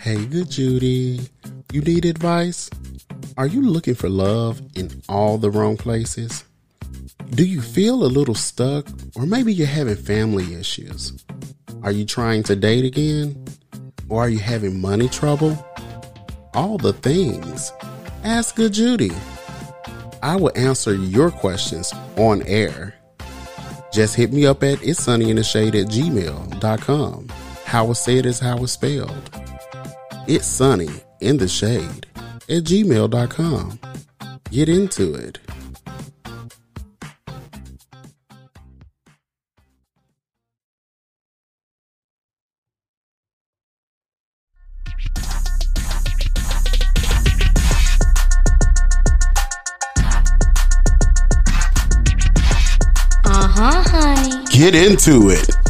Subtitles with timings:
[0.00, 1.20] Hey, good Judy.
[1.74, 2.70] You need advice?
[3.36, 6.42] Are you looking for love in all the wrong places?
[7.32, 11.22] Do you feel a little stuck, or maybe you're having family issues?
[11.82, 13.44] Are you trying to date again?
[14.08, 15.52] Or are you having money trouble?
[16.54, 17.70] All the things.
[18.24, 19.12] Ask Good Judy.
[20.22, 22.94] I will answer your questions on air.
[23.92, 27.28] Just hit me up at it's sunny in the shade at gmail.com.
[27.66, 29.29] How it's said is how it's spelled.
[30.32, 30.88] It's sunny
[31.20, 32.06] in the shade
[32.48, 33.80] at gmail.com.
[34.52, 35.40] Get into it.
[53.24, 54.44] Uh huh, honey.
[54.56, 55.69] Get into it.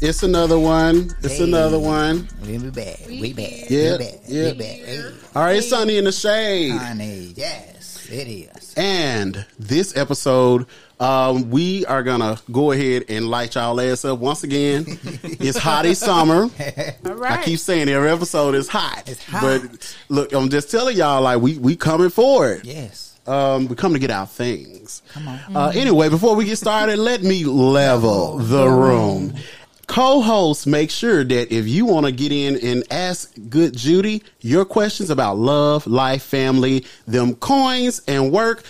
[0.00, 1.10] It's another one.
[1.22, 2.28] It's another one.
[2.42, 3.00] We be back.
[3.08, 3.68] We back.
[3.68, 4.14] Yeah, We back.
[4.26, 4.44] yeah.
[4.44, 4.66] We back.
[4.66, 6.70] Hey, All right, it's sunny in the shade.
[6.72, 7.32] honey.
[7.36, 8.74] Yes, it is.
[8.76, 10.66] And this episode,
[11.00, 14.84] um, we are gonna go ahead and light y'all ass up once again.
[15.24, 16.42] it's hot as summer.
[17.06, 17.40] All right.
[17.40, 19.02] I keep saying every episode is hot.
[19.08, 19.42] It's hot.
[19.42, 22.64] But look, I'm just telling y'all, like we we coming for it.
[22.64, 23.06] Yes.
[23.26, 25.02] Um, we come to get our things.
[25.12, 25.38] Come on.
[25.56, 29.34] Uh, anyway, before we get started, let me level the room.
[29.88, 34.64] Co-hosts, make sure that if you want to get in and ask Good Judy your
[34.64, 38.62] questions about love, life, family, them coins, and work,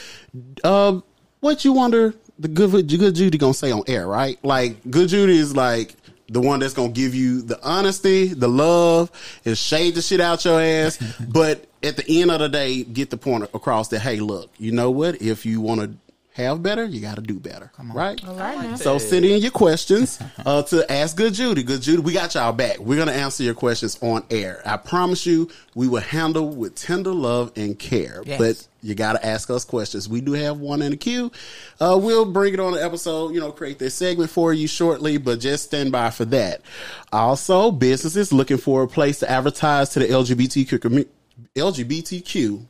[0.64, 1.00] uh,
[1.40, 4.38] what you wonder the good Good Judy gonna say on air, right?
[4.44, 5.96] Like Good Judy is like
[6.28, 9.10] the one that's gonna give you the honesty, the love,
[9.44, 10.98] and shade the shit out your ass.
[11.28, 14.72] but at the end of the day, get the point across that hey, look, you
[14.72, 15.20] know what?
[15.20, 15.90] If you want to
[16.38, 18.22] have better, you got to do better, right?
[18.26, 18.76] All right now.
[18.76, 21.62] So send in your questions uh, to Ask Good Judy.
[21.62, 22.78] Good Judy, we got y'all back.
[22.78, 24.62] We're gonna answer your questions on air.
[24.64, 28.22] I promise you, we will handle with tender love and care.
[28.24, 28.38] Yes.
[28.38, 30.08] But you got to ask us questions.
[30.08, 31.32] We do have one in the queue.
[31.80, 33.34] Uh, we'll bring it on the episode.
[33.34, 36.62] You know, create this segment for you shortly, but just stand by for that.
[37.12, 41.06] Also, businesses looking for a place to advertise to the LGBTQ
[41.56, 42.66] LGBTQ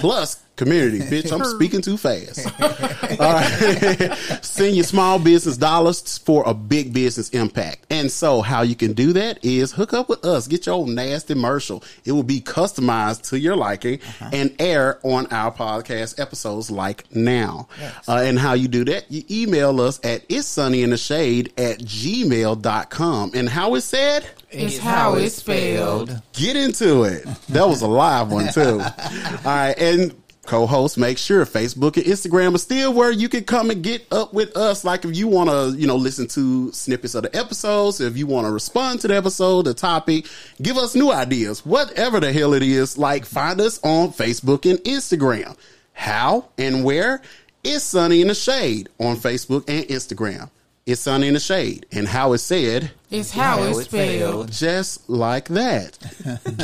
[0.00, 0.98] plus community.
[1.12, 2.46] Bitch, I'm speaking too fast.
[3.20, 4.14] All right.
[4.42, 7.86] Send your small business dollars for a big business impact.
[7.88, 10.46] And so how you can do that is hook up with us.
[10.46, 11.82] Get your nasty commercial.
[12.04, 14.00] It will be customized to your liking
[14.32, 17.68] and air on our podcast episodes like now.
[18.08, 21.52] Uh, and how you do that, you email us at it's sunny in the shade
[21.56, 23.30] at gmail.com.
[23.34, 24.28] And how it's said?
[24.50, 26.22] It's how it's spelled.
[26.32, 27.24] get into it.
[27.50, 28.80] That was a live one too.
[28.80, 30.14] All right, and
[30.48, 34.34] co-host, make sure Facebook and Instagram are still where you can come and get up
[34.34, 34.84] with us.
[34.84, 38.26] Like if you want to, you know, listen to snippets of the episodes, if you
[38.26, 40.26] want to respond to the episode, the topic,
[40.60, 42.98] give us new ideas, whatever the hell it is.
[42.98, 45.56] Like find us on Facebook and Instagram.
[45.92, 47.20] How and where?
[47.62, 50.50] It's Sunny in the Shade on Facebook and Instagram.
[50.88, 54.50] It's sun in the Shade, and how it's said It's how it's spelled.
[54.50, 55.98] just like that.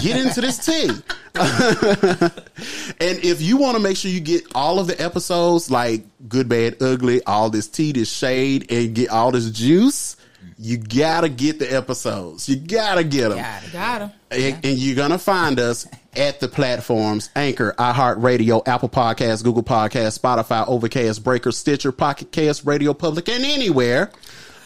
[0.01, 0.89] Get into this tea.
[1.35, 6.49] and if you want to make sure you get all of the episodes, like Good,
[6.49, 10.17] Bad, Ugly, all this tea, this shade, and get all this juice,
[10.59, 12.49] you gotta get the episodes.
[12.49, 13.39] You gotta get them.
[13.39, 13.73] Got it.
[13.75, 14.11] Got him.
[14.31, 15.87] And, and you're gonna find us
[16.19, 22.65] at the platforms Anchor, iHeartRadio, Apple Podcasts, Google Podcasts, Spotify, Overcast, Breaker, Stitcher, Pocket Cast,
[22.65, 24.11] Radio Public, and anywhere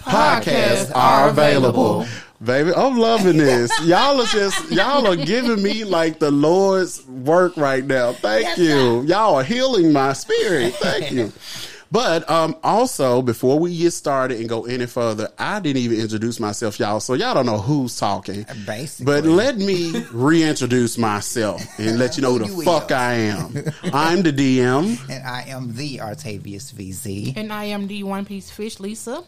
[0.00, 2.06] podcasts are available.
[2.42, 3.70] Baby, I'm loving this.
[3.82, 8.12] Y'all are just y'all are giving me like the Lord's work right now.
[8.12, 9.02] Thank you.
[9.02, 10.74] Y'all are healing my spirit.
[10.74, 11.32] Thank you.
[11.90, 16.38] But um, also, before we get started and go any further, I didn't even introduce
[16.38, 17.00] myself, y'all.
[17.00, 18.44] So y'all don't know who's talking.
[18.66, 19.06] Basically.
[19.06, 22.96] But let me reintroduce myself and let you know who You the fuck will.
[22.96, 23.54] I am.
[23.92, 24.98] I'm the DM.
[25.08, 27.36] and I am the Artavius VZ.
[27.36, 29.24] And I am the One Piece Fish, Lisa.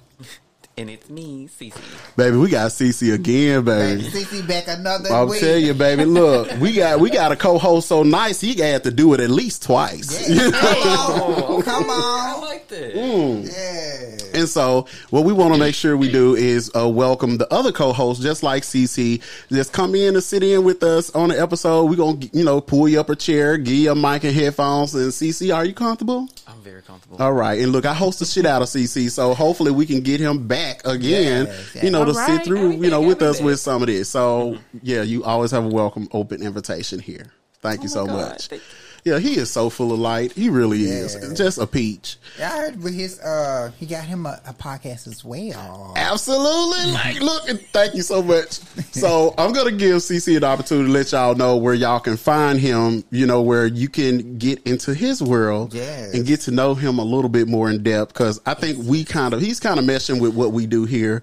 [0.76, 1.74] And it's me, Cece.
[2.16, 4.02] Baby, we got CC again, baby.
[4.02, 5.40] Cece back another I'll week.
[5.40, 6.06] tell you, baby.
[6.06, 9.28] Look, we got we got a co-host so nice he had to do it at
[9.28, 10.26] least twice.
[10.28, 10.50] Yeah.
[10.50, 11.62] Come on.
[11.64, 12.94] Come I like that.
[12.94, 13.46] Mm.
[13.46, 14.19] Yeah.
[14.40, 17.72] And so, what we want to make sure we do is uh, welcome the other
[17.72, 19.20] co-hosts, just like CC.
[19.50, 21.84] Just come in and sit in with us on the episode.
[21.90, 24.94] We're gonna, you know, pull you up a chair, give you a mic and headphones.
[24.94, 26.28] And CC, are you comfortable?
[26.48, 27.18] I'm very comfortable.
[27.22, 27.58] All right.
[27.60, 30.48] And look, I host the shit out of CC, so hopefully we can get him
[30.48, 31.46] back again.
[31.46, 31.84] Yes, yes.
[31.84, 33.88] You know, to All sit right, through, you know, everything, with us with some of
[33.88, 34.08] this.
[34.08, 37.26] So yeah, you always have a welcome, open invitation here.
[37.60, 38.46] Thank you so Oh God, much.
[38.48, 38.62] thank-
[39.04, 40.32] Yeah, he is so full of light.
[40.32, 40.94] He really Yeah.
[41.04, 41.32] is.
[41.36, 42.16] Just a peach.
[42.38, 45.94] Yeah, I heard with his uh, he got him a, a podcast as well.
[45.96, 46.92] Absolutely.
[47.00, 48.58] Like, look, and thank you so much.
[48.92, 52.58] So I'm gonna give CC an opportunity to let y'all know where y'all can find
[52.58, 53.04] him.
[53.10, 56.12] You know, where you can get into his world Yes.
[56.14, 58.12] and get to know him a little bit more in depth.
[58.12, 61.22] Because I think we kind of he's kind of meshing with what we do here,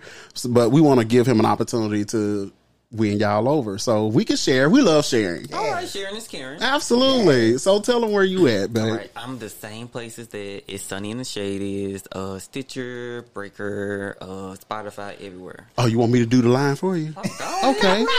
[0.50, 2.52] but we want to give him an opportunity to
[2.92, 3.78] win y'all over.
[3.78, 4.70] So we can share.
[4.70, 5.54] We love sharing.
[5.54, 6.62] All right, Sharon is Karen.
[6.62, 7.58] Absolutely.
[7.58, 8.84] So tell them where you at, babe.
[8.84, 12.04] All right, I'm the same places that It's Sunny in the Shade is.
[12.12, 15.68] Uh, Stitcher, Breaker, uh, Spotify, everywhere.
[15.78, 17.14] Oh, you want me to do the line for you?
[17.18, 18.06] Oh, Okay.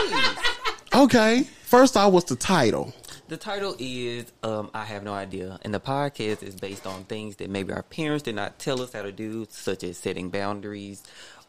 [0.95, 1.43] Okay.
[1.65, 2.95] First off, what's the title?
[3.29, 5.59] The title is um, I Have No Idea.
[5.63, 8.95] And the podcast is based on things that maybe our parents did not tell us
[8.95, 11.03] how to do, such as setting boundaries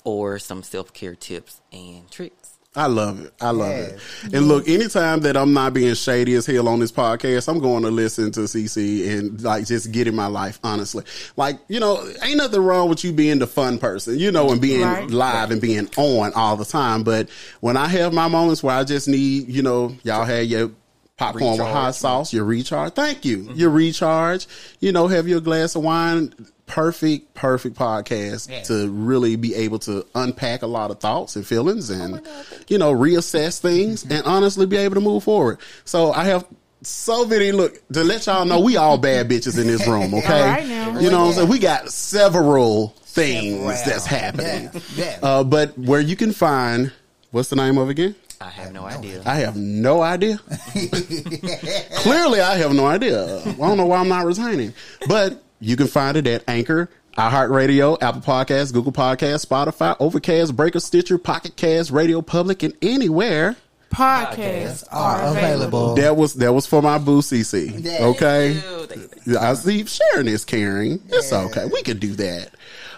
[0.03, 2.58] or some self care tips and tricks.
[2.75, 3.33] I love it.
[3.41, 3.91] I love Yes.
[4.25, 4.33] it.
[4.35, 7.81] And look, anytime that I'm not being shady as hell on this podcast, I'm going
[7.81, 11.03] to listen to CC and like just get in my life, honestly.
[11.35, 14.61] Like, you know, ain't nothing wrong with you being the fun person, you know, and
[14.61, 15.09] being Right.
[15.09, 17.01] live and being on all the time.
[17.03, 17.27] But
[17.59, 20.69] when I have my moments where I just need, you know, y'all had your
[21.19, 22.93] popcorn with hot sauce, your recharge.
[22.93, 23.51] Thank you.
[23.53, 24.47] Your recharge.
[24.79, 26.33] You know, have your glass of wine.
[26.65, 28.61] Perfect, perfect podcast Yeah.
[28.63, 32.21] to really be able to unpack a lot of thoughts and feelings and,
[32.67, 35.57] you know, reassess things and honestly be able to move forward.
[35.83, 36.45] So I have
[36.83, 40.41] so many, look, to let y'all know, we all bad bitches in this room, okay?
[40.47, 40.99] Right now.
[40.99, 41.49] You know what I'm saying?
[41.49, 43.67] We got several things Several.
[43.85, 44.69] that's happening.
[44.95, 45.17] Yeah, yeah.
[45.23, 46.91] Uh, but where you can find,
[47.31, 48.15] what's the name of it again?
[48.41, 49.21] I have no idea.
[49.25, 50.37] I have no idea.
[51.97, 53.39] Clearly, I have no idea.
[53.41, 54.73] I don't know why I'm not resigning.
[55.07, 60.79] But you can find it at Anchor, iHeartRadio, Apple Podcasts, Google Podcasts, Spotify, Overcast, Breaker,
[60.79, 63.57] Stitcher, Pocket Cast, Radio Public, and anywhere.
[63.91, 65.95] Podcasts Are available.
[65.95, 67.99] That was that was for my boo CC.
[67.99, 68.61] Okay.
[69.37, 71.01] I see sharing is caring.
[71.09, 71.65] It's okay.
[71.73, 72.51] We could do that.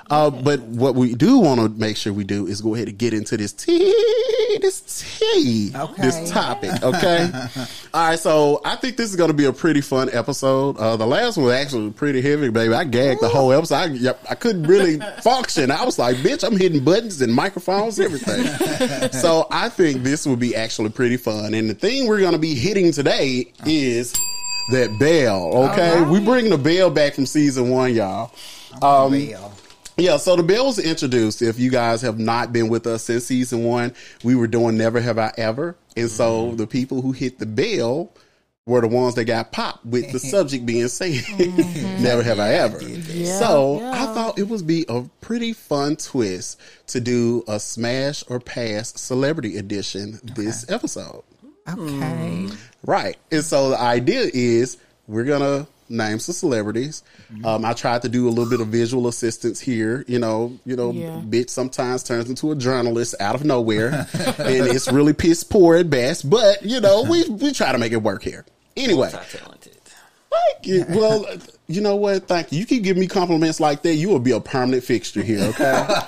[0.10, 2.98] Uh, but what we do want to make sure we do is go ahead and
[2.98, 4.82] get into this tea, this
[5.20, 6.02] tea, Okay.
[6.02, 6.72] this topic.
[6.84, 7.30] Okay.
[7.94, 8.20] All right.
[8.20, 10.78] So I think this is going to be a pretty fun episode.
[10.78, 12.74] Uh, the last one was actually pretty heavy, baby.
[12.74, 13.76] I gagged the whole episode.
[13.76, 15.72] I, yep, I couldn't really function.
[15.72, 18.44] I was like, bitch, I'm hitting buttons and microphones, everything.
[19.12, 21.54] so I think this will be actually pretty fun.
[21.54, 24.12] And the thing we're going to be hitting today is
[24.72, 25.70] that bell.
[25.72, 26.02] Okay.
[26.02, 26.10] Right.
[26.10, 28.32] We bring the bell back from season one, y'all.
[28.82, 29.14] Um.
[30.02, 31.42] Yeah, so the bill was introduced.
[31.42, 33.94] If you guys have not been with us since season one,
[34.24, 35.76] we were doing Never Have I Ever.
[35.96, 38.12] And so the people who hit the bell
[38.66, 41.22] were the ones that got popped with the subject being said,
[42.02, 42.82] Never Have I Ever.
[42.82, 43.92] Yeah, so yeah.
[43.92, 49.00] I thought it would be a pretty fun twist to do a smash or pass
[49.00, 51.24] celebrity edition this episode.
[51.70, 52.50] Okay.
[52.84, 53.18] Right.
[53.32, 54.78] And so the idea is
[55.08, 57.04] we're gonna name of celebrities.
[57.44, 60.04] Um, I tried to do a little bit of visual assistance here.
[60.08, 61.22] You know, you know, Yeah.
[61.28, 65.90] bitch sometimes turns into a journalist out of nowhere, and it's really piss poor at
[65.90, 66.30] best.
[66.30, 68.46] But you know, we we try to make it work here.
[68.78, 69.78] Anyway, Multi-talented.
[70.32, 70.86] thank you.
[70.90, 71.26] Well,
[71.68, 72.28] you know what?
[72.28, 72.60] Thank you.
[72.60, 75.42] You keep giving me compliments like that, you will be a permanent fixture here.
[75.42, 75.86] Okay.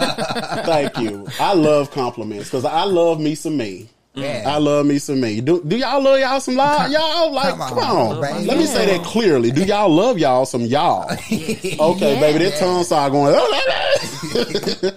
[0.65, 1.27] thank you.
[1.39, 3.89] I love compliments because I love me some me.
[4.15, 4.43] Yeah.
[4.45, 5.41] I love me some me.
[5.41, 6.89] Do, do y'all love y'all some y'all?
[6.89, 8.21] Y'all like, Come come on, on.
[8.21, 8.45] baby.
[8.45, 9.49] Let me say that clearly.
[9.51, 11.09] Do y'all love y'all some y'all?
[11.29, 13.33] Okay, baby, that tongue started going.
[13.35, 14.91] Oh,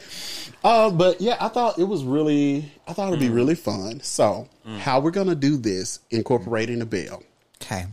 [0.64, 4.00] uh, but yeah, I thought it was really, I thought it'd be really fun.
[4.00, 4.48] So,
[4.78, 7.22] how we're gonna do this, incorporating a bell.
[7.62, 7.86] Okay.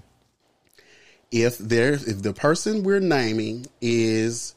[1.31, 4.55] If there's, if the person we're naming is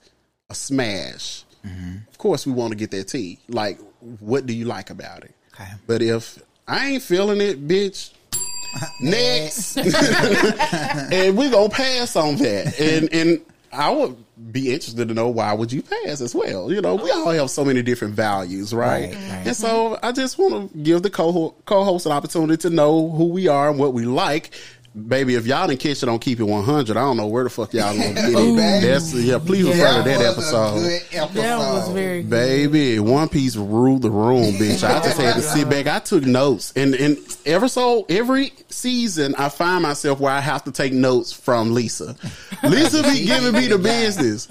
[0.50, 3.38] a smash, of course we want to get that tea.
[3.48, 3.78] Like,
[4.20, 5.34] what do you like about it?
[5.54, 5.70] Okay.
[5.86, 6.38] But if
[6.68, 8.10] I ain't feeling it, bitch,
[9.00, 9.76] next,
[11.12, 12.78] and we gonna pass on that.
[12.80, 13.40] And and
[13.72, 14.16] I would
[14.52, 16.70] be interested to know why would you pass as well.
[16.70, 19.12] You know, we all have so many different values, right?
[19.12, 19.46] Right, right.
[19.46, 23.26] And so I just want to give the co co-host an opportunity to know who
[23.26, 24.54] we are and what we like.
[24.96, 27.50] Baby, if y'all didn't catch it on Keep It 100, I don't know where the
[27.50, 28.56] fuck y'all gonna get Ooh.
[28.56, 28.80] it.
[28.80, 30.78] That's, yeah, please refer to that episode.
[31.12, 31.34] Episode.
[31.34, 32.30] That was very good.
[32.30, 34.82] Baby, One Piece ruled the room, bitch.
[34.88, 35.86] I just had to sit back.
[35.86, 40.64] I took notes, and and ever so every season, I find myself where I have
[40.64, 42.16] to take notes from Lisa.
[42.62, 44.48] Lisa be giving me the business,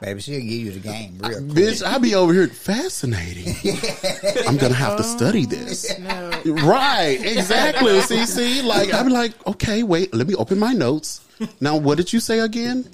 [0.00, 1.48] Baby, she'll give you the game real quick.
[1.56, 1.84] bitch.
[1.84, 3.54] I be over here fascinating.
[4.46, 5.92] I'm gonna have to study this.
[5.98, 6.30] No.
[6.64, 8.00] Right, exactly.
[8.02, 11.20] See, see, like I'm like, okay, wait, let me open my notes.
[11.60, 12.84] Now, what did you say again?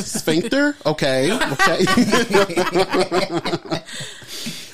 [0.00, 0.74] Sphincter?
[0.86, 1.84] Okay, okay.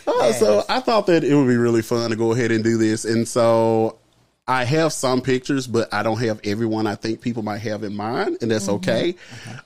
[0.08, 2.76] Oh, So I thought that it would be really fun to go ahead and do
[2.78, 3.99] this, and so
[4.48, 7.96] I have some pictures, but I don't have everyone I think people might have in
[7.96, 8.76] mind, and that's mm-hmm.
[8.76, 9.16] okay.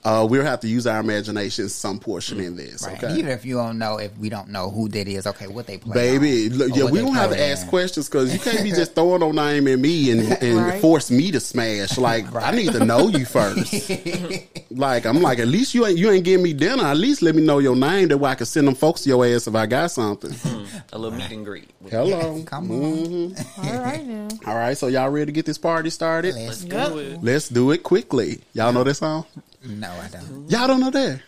[0.03, 2.83] Uh, we'll have to use our imagination some portion in this.
[2.83, 3.03] Right.
[3.03, 3.15] Okay.
[3.19, 5.77] Even if you don't know, if we don't know who that is, okay, what they
[5.77, 5.93] play.
[5.93, 8.71] Baby, on, look, yeah, we don't have to play ask questions because you can't be
[8.81, 10.81] just throwing no name at me and, and Right.
[10.81, 11.99] force me to smash.
[11.99, 13.91] Like I need to know you first.
[14.71, 16.85] like I'm like, at least you ain't you ain't giving me dinner.
[16.85, 19.09] At least let me know your name that way I can send them folks to
[19.09, 20.31] your ass if I got something.
[20.31, 20.65] Hmm.
[20.91, 21.69] A little meet and greet.
[21.87, 22.05] Hello.
[22.05, 23.61] Yes, come mm-hmm.
[23.61, 23.73] on.
[23.75, 24.10] All right now.
[24.51, 26.35] All right, so y'all ready to get this party started?
[26.35, 26.89] Let's Let's go.
[26.89, 27.23] do it.
[27.23, 28.41] Let's do it quickly.
[28.53, 29.25] Y'all know this song?
[29.65, 30.51] No, I don't.
[30.51, 31.21] Y'all don't know that?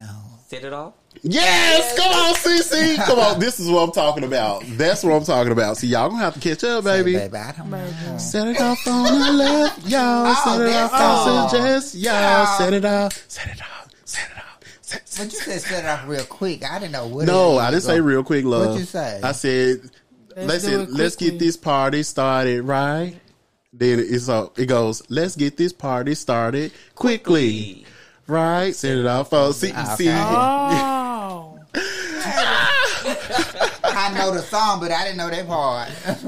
[0.00, 0.08] No.
[0.48, 0.94] Set it off.
[1.22, 2.96] Yes, come on, CC.
[3.04, 4.62] Come on, this is what I'm talking about.
[4.68, 5.76] That's what I'm talking about.
[5.76, 7.12] See, y'all gonna have to catch up, baby.
[7.14, 8.16] Baby, I don't know.
[8.16, 10.26] Set it off on the left, y'all.
[10.26, 11.38] Oh, set it that off song.
[11.38, 12.12] on suggest, y'all.
[12.14, 12.56] Yeah.
[12.56, 13.24] Set it off.
[13.28, 13.88] Set it off.
[14.06, 14.58] Set it off.
[14.80, 16.64] Set, set, But you said set it off real quick.
[16.64, 17.26] I didn't know what.
[17.26, 18.66] no, it I didn't was say real quick, love.
[18.68, 19.20] What'd you say?
[19.22, 19.90] I said,
[20.36, 23.16] Let's let's, let's, get this party started, right?
[23.72, 27.86] Then it's uh, it goes, let's get this party started quickly,
[28.26, 28.74] right?
[28.74, 29.32] Set it off.
[29.32, 30.16] Oh, see, Ah, see, okay.
[31.28, 31.58] Oh.
[33.82, 35.90] I know the song, but I didn't know that part.
[36.06, 36.22] It's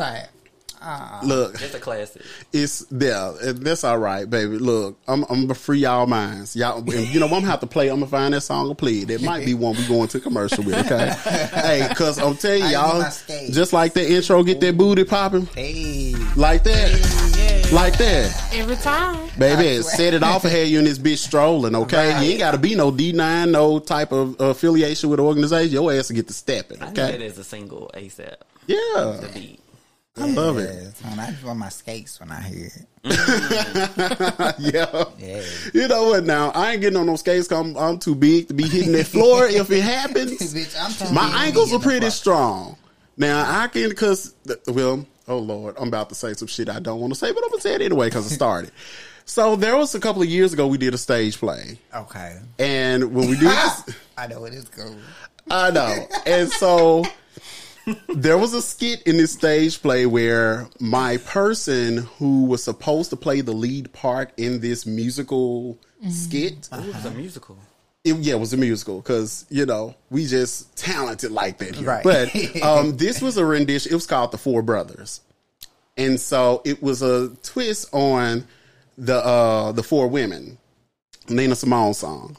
[0.80, 2.23] like, look, It's a classic.
[2.52, 4.58] it's yeah, and that's all right, baby.
[4.58, 6.78] Look, I'm I'm gonna free y'all minds, y'all.
[6.78, 7.88] And you know, I'm gonna have to play.
[7.88, 9.04] I'm gonna find that song to play.
[9.04, 10.75] That might be one we going to commercial with.
[10.90, 11.11] Okay,
[11.54, 13.02] hey, cause I'm telling y'all,
[13.50, 16.90] just like that intro, get that booty popping hey, like that,
[17.37, 17.75] Yeah.
[17.75, 19.28] like that, Every time.
[19.38, 19.82] baby.
[19.82, 21.75] Set it off and have you in this bitch strolling.
[21.75, 22.23] Okay, Right.
[22.25, 25.73] you ain't got to be no D9, no type of affiliation with the organization.
[25.73, 26.80] Your ass will get to stepping.
[26.82, 28.35] I know that Okay, as a single ASAP.
[28.66, 29.57] yeah,
[30.20, 30.70] I love it.
[30.75, 32.87] yes, man, I just want my skates when I hear it.
[34.58, 35.06] Yeah.
[35.72, 36.25] You know what?
[36.25, 37.50] Now I ain't getting on those skates.
[37.52, 39.46] I'm, I'm too big to be hitting that floor.
[39.46, 40.76] if it happens, Bitch,
[41.08, 42.76] I'm my ankles are pretty strong.
[43.16, 44.34] Now I can, cause
[44.66, 47.42] well, oh lord, I'm about to say some shit I don't want to say, but
[47.44, 48.70] I'm gonna say it anyway because it started.
[49.25, 52.38] so there was a couple of years ago we did a stage play, Okay.
[52.58, 54.96] and when we did, this, I know it is cool.
[55.50, 57.04] I know, and so.
[58.09, 63.16] There was a skit in this stage play where my person who was supposed to
[63.16, 65.78] play the lead part in this musical
[66.11, 67.57] skit Ooh, it's a musical.
[68.04, 71.75] it, yeah, it was a musical because you know we just talented like that.
[71.76, 71.87] Here.
[71.87, 72.04] Right.
[72.04, 73.92] But um, this was a rendition.
[73.92, 75.21] It was called The Four Brothers,
[75.97, 78.45] and so it was a twist on
[78.97, 80.59] the uh, the Four Women,
[81.28, 82.37] Nina Simone song.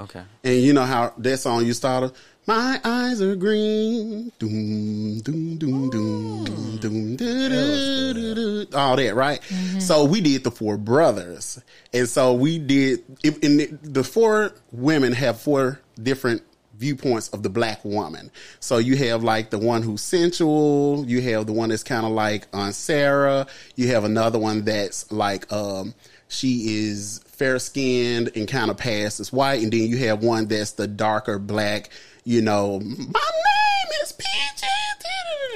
[0.00, 0.22] Okay.
[0.44, 2.12] And you know how that song you started.
[2.46, 4.32] My eyes are green.
[4.38, 6.44] Doom, doom, doom, doom,
[6.78, 8.76] doom, doo, doo, doo, doo.
[8.76, 9.40] all that, right?
[9.78, 11.60] So we did the four brothers,
[11.92, 13.04] and so we did.
[13.24, 16.42] And the- the four women have four different
[16.78, 18.30] viewpoints of the black woman.
[18.58, 21.04] So you have like the one who's sensual.
[21.06, 23.46] You have the one that's kind of like on Sarah.
[23.76, 25.92] You have another one that's like um
[26.28, 30.44] she is fair skinned and kind of past as white, and then you have one
[30.44, 31.88] that's the darker black.
[32.22, 34.68] You know, my name is Peaches.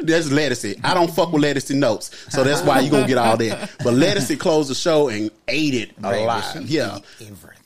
[0.03, 0.81] That's Lettucey.
[0.83, 3.71] I don't fuck with Lettucey notes, so that's why you gonna get all that.
[3.85, 6.63] But Lettucey closed the show and ate it alive.
[6.63, 7.01] Yeah.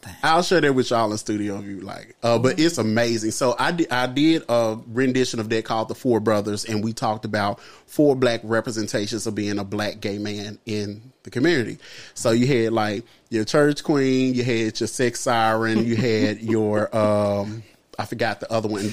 [0.09, 0.31] Everything.
[0.31, 2.17] I'll share that with y'all in studio if you like.
[2.23, 3.31] Uh, but it's amazing.
[3.33, 6.93] So I did, I did a rendition of that called The Four Brothers, and we
[6.93, 11.79] talked about four black representations of being a black gay man in the community.
[12.15, 16.95] So you had like your church queen, you had your sex siren, you had your
[16.97, 17.63] um,
[17.99, 18.91] I forgot the other one.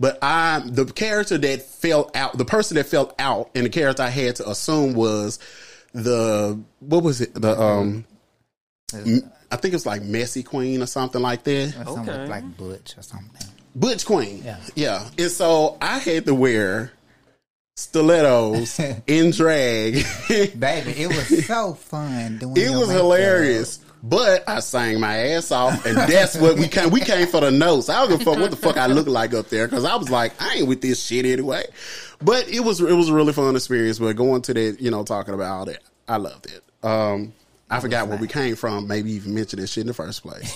[0.00, 4.02] But I, the character that fell out, the person that fell out, and the character
[4.02, 5.38] I had to assume was
[5.92, 7.34] the what was it?
[7.34, 8.04] The um,
[9.50, 11.68] I think it was like Messy Queen or something like that.
[11.80, 12.26] Or something Okay.
[12.28, 13.46] like Butch or something.
[13.74, 14.42] Butch Queen.
[14.44, 14.58] Yeah.
[14.74, 15.08] Yeah.
[15.18, 16.92] And so I had to wear
[17.76, 20.04] stilettos in drag.
[20.28, 23.02] Baby, it was so fun doing your was makeup.
[23.02, 23.80] hilarious.
[24.00, 26.90] But I sang my ass off, and that's what we came.
[26.90, 27.88] We came for the notes.
[27.88, 29.96] I don't give a fuck what the fuck I look like up there because I
[29.96, 31.64] was like, I ain't with this shit anyway.
[32.20, 33.98] But it was it was a really fun experience.
[33.98, 36.62] But going to that, you know, talking about all that, I loved it.
[36.86, 37.32] Um,
[37.70, 38.86] I forgot where we came from.
[38.88, 40.52] Maybe even mention this shit in the first place.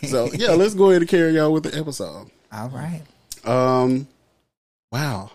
[0.10, 2.30] so yeah, let's go ahead and carry on with the episode.
[2.52, 3.02] All right.
[3.44, 4.06] Um,
[4.90, 5.30] wow.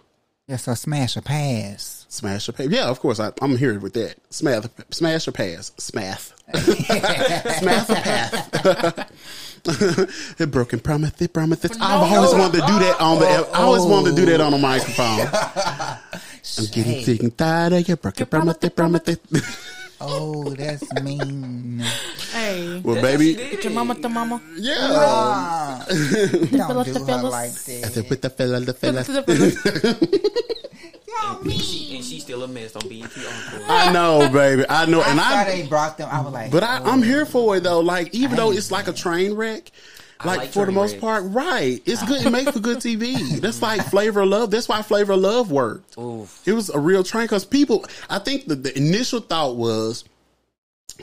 [0.48, 2.06] Yeah, so smash or pass.
[2.08, 2.68] Smash or pass.
[2.68, 3.20] Yeah, of course.
[3.20, 4.16] I, I'm here with that.
[4.30, 5.74] Smash, smash or pass.
[5.78, 6.32] Smash.
[6.54, 9.12] smash or pass.
[10.40, 11.22] it broken promise.
[11.22, 11.66] It promise.
[11.66, 11.76] It.
[11.82, 13.28] I've always wanted to do that on the.
[13.28, 15.28] I always wanted to do that on the microphone.
[16.60, 18.58] I'm getting sick and tired of your broken promise.
[18.74, 19.18] Promise.
[20.00, 20.06] It.
[20.06, 21.80] Oh, that's mean.
[22.32, 22.80] Hey.
[22.84, 23.34] Well, baby.
[23.36, 24.40] Get your mama to mama.
[24.56, 24.76] Yeah.
[24.80, 27.32] Ah, don't Fellas, do the her fellas.
[27.32, 27.94] like I that.
[27.94, 29.02] said with the fella, the fella.
[29.02, 29.28] about
[31.46, 31.58] And me.
[31.58, 33.66] she, and she's still a mess on BET Encore.
[33.68, 34.66] I know, baby.
[34.70, 35.44] I know, I and saw I.
[35.46, 36.10] they brought them.
[36.12, 37.02] I was like, But I, I'm oh.
[37.02, 37.80] here for it though.
[37.80, 39.70] Like even though it's like a train wreck, I
[40.24, 41.02] like, like for the most wrecks.
[41.02, 41.82] part, right?
[41.86, 42.26] It's good.
[42.26, 43.40] It makes for good TV.
[43.42, 44.52] That's like Flavor of Love.
[44.52, 45.98] That's why Flavor of Love worked.
[45.98, 46.42] Oof.
[46.46, 47.86] It was a real train because people.
[48.10, 50.06] I think the, the initial thought was,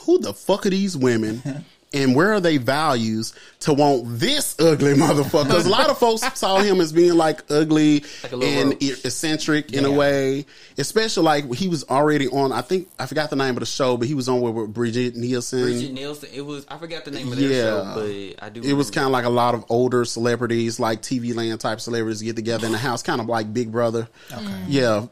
[0.03, 1.43] who the fuck are these women?
[1.95, 5.45] And where are they values to want this ugly motherfucker?
[5.47, 9.05] Because a lot of folks saw him as being like ugly Like and roach.
[9.05, 10.45] eccentric in a way.
[10.77, 12.51] Especially like he was already on.
[12.53, 14.75] I think I forgot the name of the show, but he was on with, with
[14.75, 15.63] Brigitte Nielsen.
[15.63, 16.29] Brigitte Nielsen.
[16.35, 17.63] It was I forgot the name of their Yeah.
[17.63, 18.61] show, but I do.
[18.63, 22.23] It was kind of like a lot of older celebrities, like TV land type celebrities,
[22.23, 24.09] get together in the house, kind of like Big Brother.
[24.33, 24.65] Okay.
[24.67, 25.07] Yeah,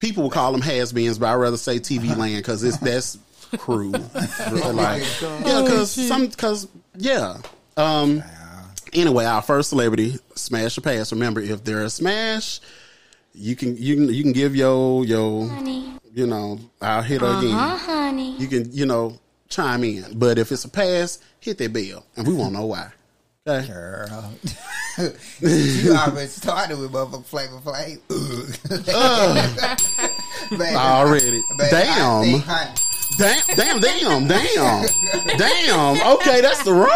[0.00, 3.18] people will call them has-beens, but I would rather say TV land because it's that's
[3.58, 3.90] crew.
[4.52, 7.38] like, yeah, because some because yeah.
[7.76, 8.22] Um.
[8.92, 11.12] Anyway, our first celebrity smash or pass.
[11.12, 12.60] Remember, if they're a smash,
[13.34, 15.50] you can you can you can give your your
[16.14, 17.50] you know I'll hit her again.
[17.50, 18.36] honey.
[18.38, 22.26] You can you know chime in, but if it's a pass, hit that bell, and
[22.26, 22.90] we won't know why.
[23.46, 23.68] Okay.
[23.68, 24.32] Girl.
[25.40, 28.00] you already started with motherfucking Flavor Flav.
[30.50, 31.42] Baby, Already.
[31.58, 32.22] baby, I Damn.
[32.22, 32.70] think, honey,
[33.18, 34.86] Damn, damn, damn, damn,
[35.38, 36.12] damn.
[36.14, 36.88] Okay, that's the wrong.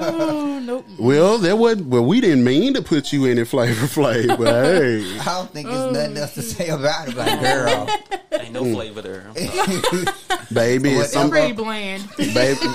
[0.00, 0.86] Oh, nope.
[0.98, 1.88] Well, that would.
[1.90, 5.50] Well, we didn't mean to put you in it, Flavor Flav, but hey, I don't
[5.50, 7.14] think there's nothing else to say about it.
[7.14, 7.88] Like, girl,
[8.32, 8.74] Ain't no hmm.
[8.74, 9.26] flavor there.
[9.28, 10.04] I'm sorry.
[10.52, 12.08] baby, it's What- It's some pretty bland.
[12.16, 12.60] baby.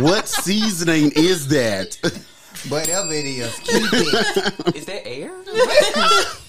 [0.00, 1.96] what seasoning is that?
[2.68, 4.76] whatever it is, keep it.
[4.76, 5.32] Is that air?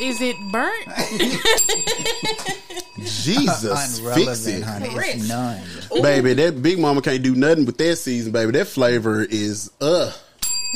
[0.00, 0.88] Is it burnt?
[2.98, 4.88] Jesus, fix Unrelevant, it, honey.
[4.94, 5.62] It's none.
[6.02, 6.34] baby.
[6.34, 8.52] That Big Mama can't do nothing with that season, baby.
[8.52, 10.12] That flavor is uh.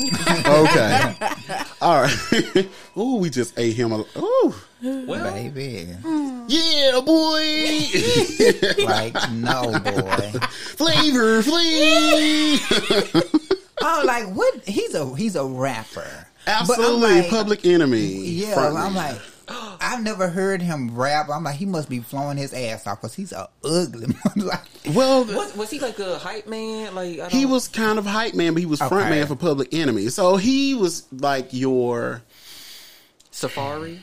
[0.00, 1.14] okay.
[1.80, 2.68] All right.
[2.96, 3.92] Ooh, we just ate him.
[3.92, 4.54] A, ooh.
[4.82, 5.88] Well, Baby.
[6.48, 7.78] Yeah, boy.
[8.84, 10.32] Like, no, boy.
[10.50, 13.22] Flavor, flavor.
[13.80, 14.64] Oh, like what?
[14.64, 16.26] He's a he's a rapper.
[16.44, 18.00] But I'm Absolutely, like- public enemy.
[18.00, 19.14] Yeah, Front I'm man.
[19.14, 19.20] like,
[19.80, 21.28] I've never heard him rap.
[21.30, 24.06] I'm like, he must be flowing his ass off because he's a ugly.
[24.36, 24.60] like,
[24.94, 26.94] well, was, was he like a hype man?
[26.94, 29.36] Like I don't, he was kind of hype man, but he was front man for
[29.36, 30.08] Public Enemy.
[30.08, 32.22] So he was like your.
[33.30, 34.00] Safari.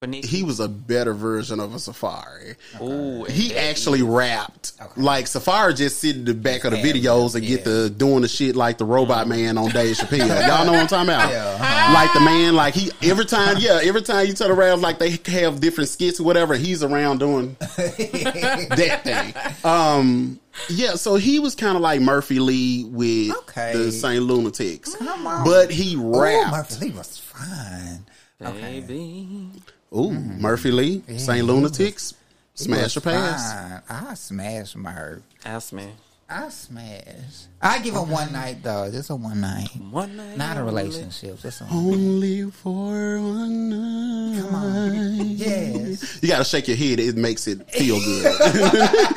[0.00, 0.24] Beneath.
[0.30, 2.54] He was a better version of a Safari.
[2.80, 4.72] Ooh, He that actually rapped.
[4.80, 4.98] Okay.
[4.98, 7.64] Like Safari just sit in the back of the videos and get yeah.
[7.72, 10.26] the doing the shit like the robot man on Dave Chappelle.
[10.48, 11.30] Y'all know what I'm talking about?
[11.30, 11.92] Yeah, uh-huh.
[11.92, 15.18] Like the man, like he every time, yeah, every time you turn around, like they
[15.32, 16.54] have different skits or whatever.
[16.54, 19.34] He's around doing that thing.
[19.70, 23.74] Um, yeah, so he was kind of like Murphy Lee with Okay.
[23.74, 25.44] the Saint Lunatics, Come on.
[25.44, 26.52] but he rapped.
[26.52, 28.06] Murphy Lee was fine.
[28.40, 29.50] Baby.
[29.92, 30.40] Ooh, mm-hmm.
[30.40, 32.14] Murphy Lee, Saint Lunatics,
[32.54, 33.52] smash or Was pass.
[33.52, 33.82] fine.
[33.88, 35.22] I smash Murph.
[35.44, 35.88] Ask me.
[36.32, 37.46] I smash.
[37.60, 38.88] I give him one night though.
[38.88, 39.66] Just a one night.
[39.90, 40.36] One night.
[40.36, 41.40] Not a relationship.
[41.40, 44.40] Just a Only for one night.
[44.40, 45.16] Come on.
[45.30, 46.22] Yes.
[46.22, 47.00] You gotta shake your head.
[47.00, 48.36] It makes it feel good.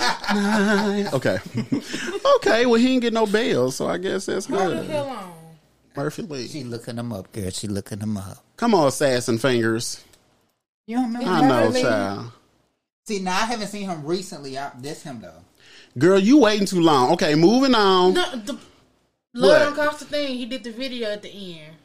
[1.14, 1.38] Okay.
[2.38, 2.66] Okay.
[2.66, 4.90] Well, he didn't get no bail, so I guess that's good.
[5.96, 6.48] Murphy Lee.
[6.48, 7.52] She looking him up, girl.
[7.52, 8.44] She looking him up.
[8.58, 10.04] Come on, assassin fingers.
[10.86, 12.32] You don't remember I know, child.
[13.06, 14.58] See, now I haven't seen him recently.
[14.58, 15.44] I, this him though.
[15.98, 17.12] Girl, you waiting too long.
[17.14, 18.14] Okay, moving on.
[18.14, 18.62] No, the What?
[19.34, 20.36] Lord don't cost a thing.
[20.38, 21.76] He did the video at the end.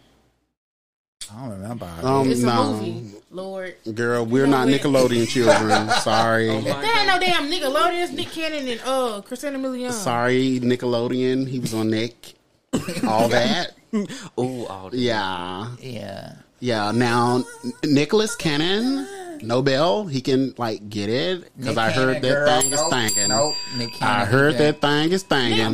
[1.30, 1.86] I don't remember.
[2.02, 3.10] Um, It's a no, movie.
[3.30, 3.74] Lord.
[3.94, 4.80] girl, we're know not what?
[4.80, 5.90] Nickelodeon children.
[6.00, 8.02] Sorry, Oh my That ain't no damn Nickelodeon.
[8.04, 9.92] It's Nick Cannon and uh Christina Milian.
[9.92, 11.46] sorry, Nickelodeon.
[11.48, 12.34] He was on Nick.
[13.06, 13.72] All that.
[14.38, 16.34] Ooh, all the Yeah, yeah.
[16.60, 16.90] Yeah.
[16.92, 17.44] Now,
[17.84, 19.06] Nicholas Cannon,
[19.42, 22.60] Nobel, he can like get it because I heard Cannon, that girl.
[22.60, 23.28] thing is Nope, thinking.
[23.28, 23.54] Nope.
[23.76, 25.22] Nick I heard he that thing is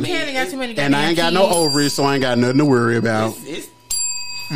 [0.01, 0.11] Nick.
[0.11, 2.59] Cannon got too many And I ain't got no ovaries, so I ain't got nothing
[2.59, 3.33] to worry about.
[3.39, 3.67] It's, it's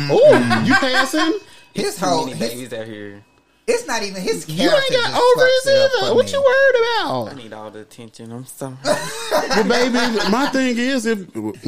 [0.08, 1.38] Oh, you passing?
[1.74, 2.26] His whole.
[2.26, 3.24] many His, babies out here.
[3.66, 4.62] it's not even his character.
[4.64, 6.14] You ain't got ovaries fucks it up either.
[6.14, 6.32] What me.
[6.32, 7.28] you worried about?
[7.32, 8.30] I need all the attention.
[8.32, 8.76] I'm sorry.
[9.32, 11.18] Well, baby, my thing is if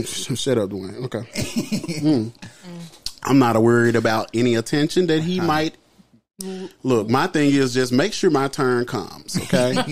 [0.39, 1.05] shut up, Dwayne.
[1.07, 1.19] Okay.
[2.03, 2.31] Mm.
[3.23, 5.47] I'm not worried about any attention that he uh-huh.
[5.47, 5.77] might.
[6.83, 9.37] Look, my thing is just make sure my turn comes.
[9.37, 9.75] Okay.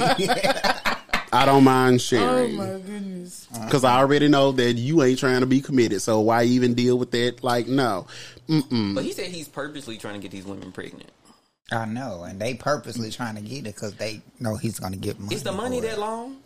[1.33, 2.55] I don't mind oh, sharing.
[2.55, 3.47] Oh my goodness.
[3.53, 3.65] Uh-huh.
[3.65, 6.03] because I already know that you ain't trying to be committed.
[6.03, 7.43] So why even deal with that?
[7.43, 8.07] Like, no.
[8.49, 8.95] Mm-mm.
[8.95, 11.11] But he said he's purposely trying to get these women pregnant.
[11.73, 14.99] I know, and they purposely trying to get it because they know he's going to
[14.99, 15.37] get money.
[15.37, 15.99] Is the money that it.
[16.01, 16.39] long?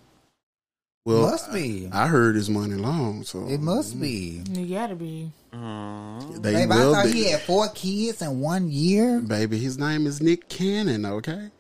[1.05, 1.89] Well, Must be.
[1.93, 4.01] I heard his money long, so It must mm-hmm.
[4.01, 4.43] be.
[4.61, 5.31] You gotta be.
[5.53, 7.13] they Babe, I will thought be.
[7.13, 9.21] he had four kids in one year.
[9.21, 11.05] Baby, his name is Nick Cannon.
[11.05, 11.51] Okay,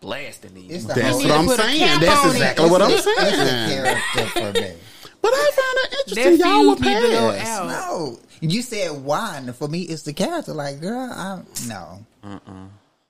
[0.00, 0.86] Blasting these.
[0.86, 2.00] That's what I'm saying.
[2.00, 2.32] That's on it.
[2.32, 3.70] exactly what I'm It's a saying.
[3.70, 4.72] character for me.
[5.22, 6.38] But I found it That interesting.
[6.46, 7.64] Y'all were fuse need past.
[7.68, 9.36] No, you said why?
[9.38, 10.52] And for me, it's the character.
[10.52, 12.04] Like, girl, I no.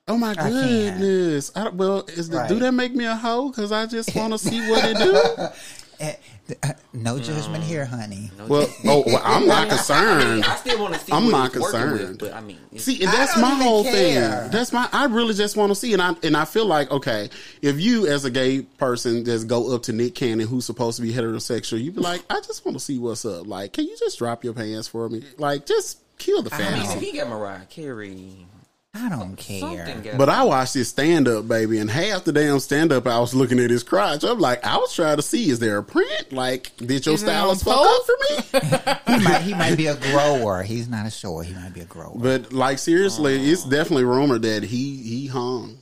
[0.07, 0.53] Oh my can't.
[0.99, 1.51] goodness!
[1.55, 2.59] I, well, is the, do Right.
[2.61, 3.49] that make me a hoe?
[3.49, 5.47] Because I just want to see what it do.
[5.99, 6.13] Eh,
[6.47, 8.29] th- uh, no judgment here, honey.
[8.47, 10.43] Well, oh, well, I'm not concerned.
[10.45, 11.11] I still want to see.
[11.11, 12.19] I'm what not he's working with, concerned.
[12.19, 14.41] but I mean, See, and that's my whole care.
[14.41, 14.51] thing.
[14.51, 14.87] That's my.
[14.93, 17.29] I really just want to see, and I and I feel like okay,
[17.63, 21.01] if you as a gay person just go up to Nick Cannon, who's supposed to
[21.01, 23.47] be heterosexual, you'd be like, I just want to see what's up.
[23.47, 25.23] Like, can you just drop your pants for me?
[25.39, 27.05] Like, just kill the I mean, if fantasy.
[27.11, 28.45] he got Mariah Carey,
[28.97, 30.15] I don't care.
[30.17, 33.35] But I watched his stand up, baby, and half the damn stand up, I was
[33.35, 34.23] looking at his crotch.
[34.23, 36.31] I'm like, I was trying to see, is there a print?
[36.31, 39.15] Like, did your Is it stylist on fuck up for me?
[39.15, 40.63] He might, he might be a grower.
[40.63, 41.43] He's not a shower.
[41.43, 42.13] He might be a grower.
[42.15, 43.69] But like seriously, it's oh.
[43.69, 45.77] definitely rumored that he he hung.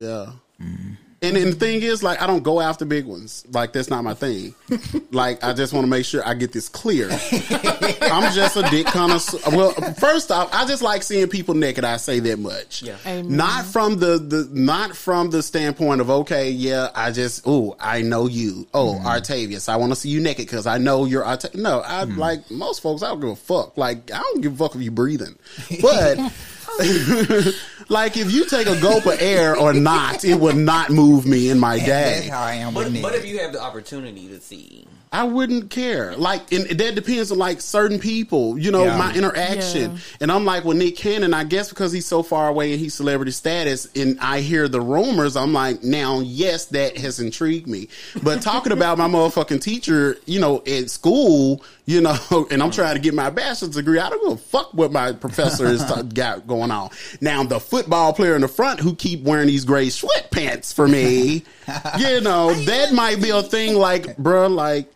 [0.00, 0.32] Yeah.
[0.60, 0.96] Mm.
[1.20, 3.44] And, and the thing is, like, I don't go after big ones.
[3.50, 4.54] Like, that's not my thing.
[5.10, 7.08] like, I just want to make sure I get this clear.
[7.10, 9.38] I'm just a dick connoisseur.
[9.50, 11.84] Well, first off, I just like seeing people naked.
[11.84, 12.82] I say that much.
[12.82, 12.96] Yeah.
[13.04, 13.36] Amen.
[13.36, 18.02] Not from the, the not from the standpoint of okay, yeah, I just oh I
[18.02, 18.68] know you.
[18.72, 19.06] Oh, mm-hmm.
[19.06, 21.56] Artavius, I want to see you naked because I know you're Artavius.
[21.56, 22.18] No, I mm-hmm.
[22.18, 23.02] like most folks.
[23.02, 23.76] I don't give a fuck.
[23.76, 25.36] Like I don't give a fuck if you breathing,
[25.80, 26.18] but.
[27.88, 31.50] like if you take a gulp of air or not, it would not move me
[31.50, 32.28] in my That's day.
[32.28, 35.70] how I am but, with but if you have the opportunity to see, I wouldn't
[35.70, 36.14] care.
[36.16, 38.96] Like, and that depends on like certain people, you know, Yeah.
[38.98, 39.92] my interaction.
[39.92, 39.98] Yeah.
[40.20, 42.94] And I'm like, well, Nick Cannon, I guess because he's so far away and he's
[42.94, 47.88] celebrity status, and I hear the rumors, I'm like, now, yes, that has intrigued me.
[48.22, 52.18] But talking about my motherfucking teacher, you know, at school, you know,
[52.50, 55.12] and I'm trying to get my bachelor's degree, I don't give a fuck what my
[55.12, 56.90] professor has t- got going on.
[57.22, 61.44] Now, the football player in the front who keep wearing these gray sweatpants for me,
[61.98, 63.74] you know, that might be a thing.
[63.74, 64.92] Like, bruh, like.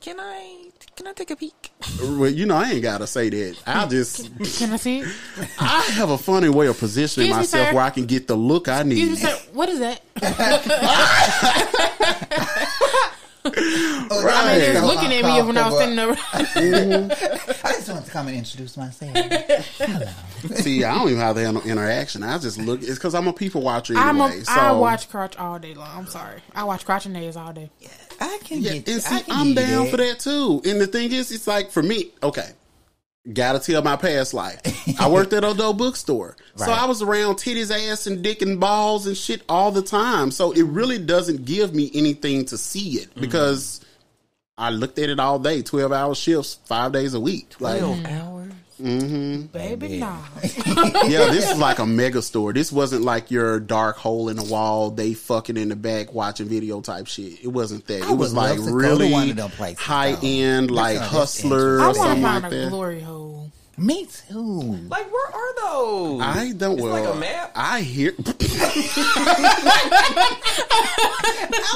[0.00, 1.70] Can I can I take a peek?
[2.00, 3.56] Well, you know, I ain't gotta say that.
[3.66, 4.26] I just,
[4.58, 5.08] Can I see it?
[5.60, 7.74] I have a funny way of positioning Excuse myself sir.
[7.74, 9.18] where I can get the look I Excuse me, need.
[9.18, 9.38] sir.
[9.52, 10.02] What is that?
[14.10, 14.60] Oh, Right.
[14.60, 16.44] And they're looking at me when I was uncomfortable.
[16.44, 17.14] standing over.
[17.64, 19.14] I just wanted to come and introduce myself.
[20.56, 22.22] See, I don't even have to have no interaction.
[22.22, 22.82] I just look.
[22.82, 24.40] It's because I'm a people watcher I'm anyway.
[24.40, 25.88] a, so I watch crotch all day long.
[25.96, 26.42] I'm sorry.
[26.54, 27.70] I watch crotch and nails all day.
[28.20, 28.88] I can Yeah, get.
[28.88, 29.90] and see, I I'm down that.
[29.90, 30.62] for that too.
[30.64, 32.50] And the thing is, it's like for me, okay.
[33.32, 34.60] Gotta tell my past life.
[34.98, 36.36] I worked at a adult bookstore.
[36.56, 40.32] So I was around titties, ass, and dick and balls and shit all the time.
[40.32, 43.20] So it really doesn't give me anything to see it mm-hmm.
[43.20, 43.80] because
[44.56, 47.54] I looked at it all day, 12 hour shifts, five days a week.
[47.60, 48.02] Like, Twelve
[48.80, 49.42] hours.
[49.44, 50.18] Baby, nah.
[51.06, 52.52] yeah, this is like a mega store.
[52.52, 56.48] This wasn't like your dark hole in the wall, they fucking in the back watching
[56.48, 57.42] video type shit.
[57.44, 58.02] It wasn't that.
[58.02, 60.20] I it was like love to go to really one of them places, high though.
[60.26, 62.68] end, like sounds hustler I or want to something find like a that.
[62.70, 63.50] glory hole.
[63.76, 64.34] Me too.
[64.88, 66.20] Like where are those?
[66.20, 66.92] I don't It's well.
[67.04, 67.52] like a map.
[67.54, 68.12] I hear.
[68.18, 68.22] I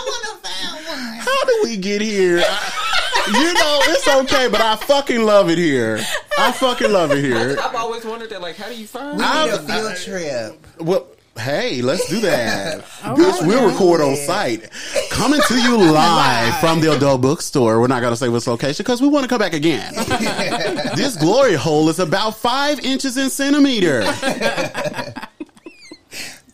[0.06, 1.18] want to find one.
[1.20, 2.42] How do we get here?
[2.44, 2.88] I-
[3.28, 6.00] you know, it's okay, but I fucking love it here.
[6.38, 7.56] I fucking love it here.
[7.62, 8.40] I've always wondered that.
[8.40, 9.18] Like, how do you find?
[9.18, 10.66] We I- need a field I- trip.
[10.80, 11.06] Well,
[11.38, 12.78] hey, let's do that.
[13.04, 14.68] All Bitch, right, we'll record on site.
[15.10, 17.80] Coming to you live from the adult bookstore.
[17.80, 19.94] We're not going to say which location because we want to come back again.
[20.96, 24.02] this glory hole is about five inches in centimeter.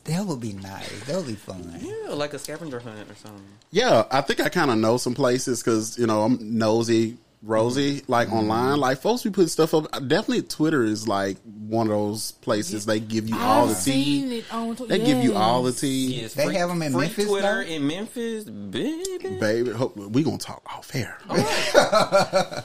[0.09, 1.05] That would be nice.
[1.05, 1.79] That would be fun.
[1.81, 3.45] Yeah, like a scavenger hunt or something.
[3.71, 8.03] Yeah, I think I kind of know some places because, you know, I'm nosy, rosy,
[8.09, 8.39] like mm-hmm.
[8.39, 8.81] online.
[8.81, 9.91] Like, folks be putting stuff up.
[10.09, 13.91] Definitely Twitter is like one of those places they give you all the I've tea.
[13.91, 14.97] seen it on Twitter.
[14.97, 16.23] They give you all the tea.
[16.23, 17.71] Yes, They have them in free Memphis, Twitter though?
[17.71, 19.37] in Memphis, baby.
[19.39, 21.19] Baby, hope, we gonna talk off air.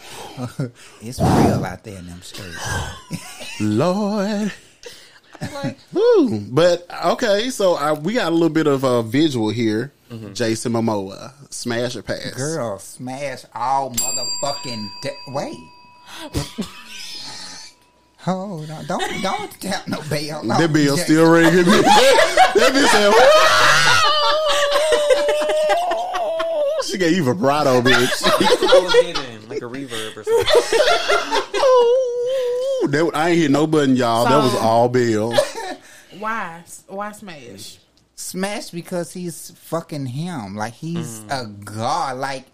[1.01, 2.57] It's real out there in them streets.
[3.59, 4.53] Lord.
[5.53, 6.39] Like, Woo.
[6.49, 9.91] But okay, so I, we got a little bit of a visual here.
[10.11, 10.33] Mm-hmm.
[10.33, 12.33] Jason Momoa, smash or pass?
[12.35, 14.87] Girl, smash all motherfucking.
[15.01, 15.57] Da- Wait.
[18.19, 18.85] Hold on.
[18.85, 20.43] Don't don't tap no bell.
[20.43, 21.65] That bill still ringing.
[21.65, 23.13] that bitch said,
[26.85, 28.21] she gave you vibrato, bitch.
[28.21, 30.45] that's what I was getting, like a reverb or something.
[32.83, 34.25] Ooh, that, I ain't hit no button, y'all.
[34.25, 35.33] that was all Bill.
[36.19, 36.63] Why?
[36.87, 37.77] Why smash?
[38.15, 40.55] Smash because he's fucking him.
[40.55, 41.41] Like he's Mm.
[41.41, 42.17] a god.
[42.17, 42.45] Like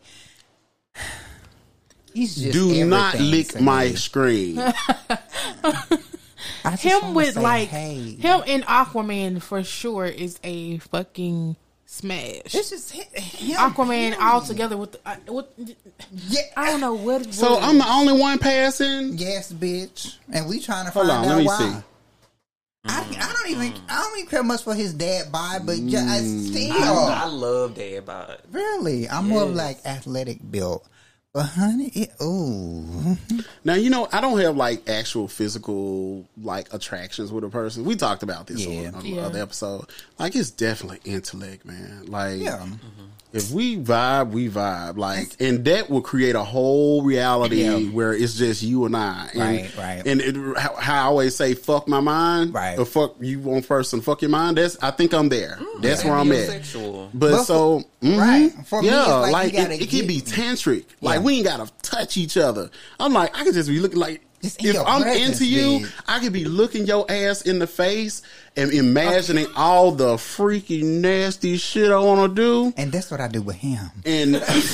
[2.13, 3.95] he's just Do not lick my me.
[3.95, 4.55] screen.
[6.79, 8.15] Him with say, like hey.
[8.15, 11.55] him in Aquaman for sure is a fucking
[11.93, 12.53] smash.
[12.53, 13.57] It's just hi- him.
[13.57, 14.21] Aquaman him.
[14.21, 15.45] all together with, the, uh, with
[16.27, 16.41] Yeah.
[16.55, 17.33] I don't know what.
[17.33, 19.17] So what- I'm the only one passing.
[19.17, 20.15] Yes, bitch.
[20.31, 21.57] And we trying to Hold find on, out let me why.
[21.57, 21.83] see.
[22.85, 26.07] I, I don't even I don't even care much for his dad bod, but just
[26.07, 26.49] Mm.
[26.49, 28.37] still, I, I love Dad Bod.
[28.51, 30.87] really, I'm more of like athletic built.
[31.31, 33.15] But honey, it, ooh,
[33.63, 37.85] Now you know I don't have like actual physical like attractions with a person.
[37.85, 38.87] We talked about this Yeah.
[38.89, 39.15] on, on Yeah.
[39.15, 39.85] the other episode.
[40.17, 42.05] Like it's definitely intellect, man.
[42.07, 43.05] Like yeah, mm-hmm.
[43.31, 44.97] If we vibe, we vibe.
[44.97, 47.77] Like and that will create a whole reality Yeah.
[47.91, 49.29] where it's just you and I.
[49.33, 50.07] And, Right, right.
[50.07, 52.77] And it, how, how I always say, "Fuck my mind," Right.
[52.79, 54.57] Or fuck you one person, fuck your mind.
[54.57, 55.59] That's I think I'm there.
[55.81, 56.47] That's where I'm at.
[56.47, 57.11] Sexual.
[57.13, 58.17] But, But so, mhm.
[58.17, 58.51] right.
[58.67, 60.85] For me, yeah, it's like like, it, it can be tantric.
[61.01, 61.23] Like Yeah.
[61.25, 62.69] we ain't gotta touch each other.
[62.99, 64.21] I'm like, I could just be looking like.
[64.41, 65.87] If I'm presence, into you.
[66.07, 68.21] I could be looking your ass in the face
[68.55, 72.73] and imagining all the freaky nasty shit I want to do.
[72.77, 73.79] and that's what I do with him.
[74.05, 74.33] And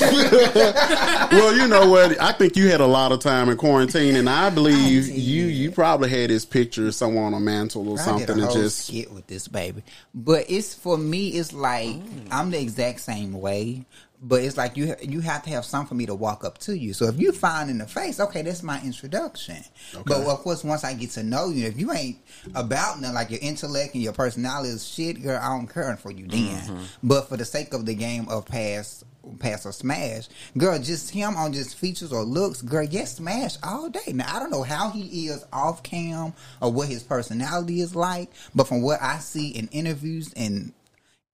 [1.32, 2.20] well, you know what?
[2.20, 5.46] I think you had a lot of time in quarantine, and I believe I you
[5.46, 9.12] you probably had his picture somewhere on a mantle or I something, and just skit
[9.12, 9.82] with this baby,
[10.14, 11.28] but it's for me.
[11.28, 12.28] It's like oh.
[12.30, 13.84] I'm the exact same way,
[14.22, 16.76] but it's like you you have to have something for me to walk up to
[16.76, 16.92] you.
[16.94, 19.56] So if you find in the face, okay, that's my introduction.
[20.04, 22.18] But of course, once I get to know you, if you ain't
[22.54, 26.10] about nothing, like your intellect and your personality is shit, girl, I don't care for
[26.10, 26.78] you then.
[27.02, 29.04] But for the sake of the game of pass.
[29.40, 30.78] Pass or smash, girl.
[30.78, 32.84] Just him on just features or looks, girl.
[32.84, 34.12] Yes, smash all day.
[34.12, 38.30] Now I don't know how he is off cam or what his personality is like,
[38.54, 40.72] but from what I see in interviews and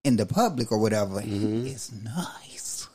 [0.05, 1.67] in the public or whatever, Mm-hmm.
[1.67, 1.93] it's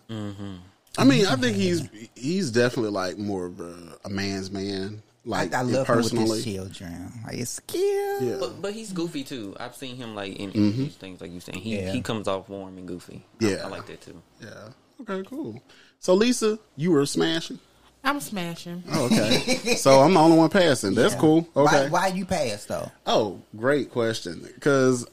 [0.10, 0.60] nice.
[0.98, 5.02] I mean, I think he's he's definitely like more of a, a man's man.
[5.26, 7.12] Like I, I love him with personally, his children.
[7.26, 8.22] Like it's cute.
[8.22, 9.56] yeah, But, but he's goofy too.
[9.60, 10.78] I've seen him like in Mm-hmm.
[10.84, 11.60] these things like you saying.
[11.60, 11.92] He Yeah.
[11.92, 13.26] he comes off warm and goofy.
[13.42, 13.56] I- Yeah.
[13.66, 14.22] I, like that too.
[14.42, 14.70] yeah.
[15.02, 15.62] Okay, cool.
[16.00, 17.60] So Lisa, you were smashing.
[18.04, 18.84] I'm smashing.
[18.94, 19.76] Oh, okay.
[19.76, 20.94] so I'm the only one passing.
[20.96, 21.20] That's Yeah.
[21.20, 21.48] cool.
[21.58, 21.90] Okay.
[21.90, 22.90] Why, why you pass though?
[23.06, 24.48] Oh, great question.
[24.56, 25.06] Because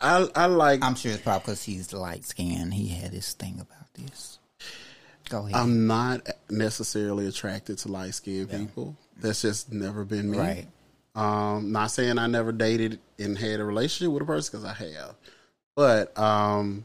[0.00, 2.74] I I like I'm sure it's probably because he's light skinned.
[2.74, 4.38] He had his thing about this.
[5.28, 5.54] Go ahead.
[5.54, 8.96] I'm not necessarily attracted to light skinned people.
[9.20, 10.38] That's just never been me.
[10.38, 10.66] right.
[11.14, 14.74] Um, not saying I never dated and had a relationship with a person because I
[14.74, 15.14] have,
[15.74, 16.84] but um,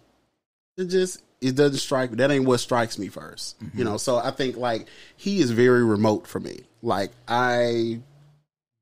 [0.78, 2.18] it just it doesn't strike me.
[2.18, 5.84] That ain't what strikes me 1st You know, so I think like he is very
[5.84, 6.62] remote for me.
[6.82, 8.00] Like I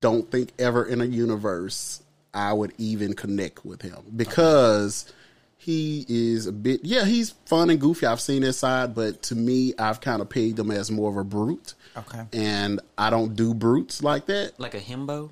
[0.01, 5.11] don't think ever in a universe I would even connect with him because
[5.57, 8.05] he is a bit yeah he's fun and goofy.
[8.05, 11.17] I've seen his side, but to me I've kind of pegged him as more of
[11.17, 11.73] a brute.
[11.97, 12.21] Okay.
[12.33, 14.59] And I don't do brutes like that.
[14.59, 15.29] Like a himbo.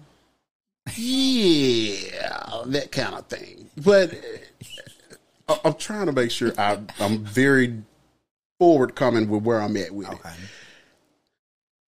[0.95, 3.69] Yeah, that kind of thing.
[3.83, 7.81] But uh, I- I'm trying to make sure I, I'm very
[8.59, 10.17] forward coming with where I'm at with it.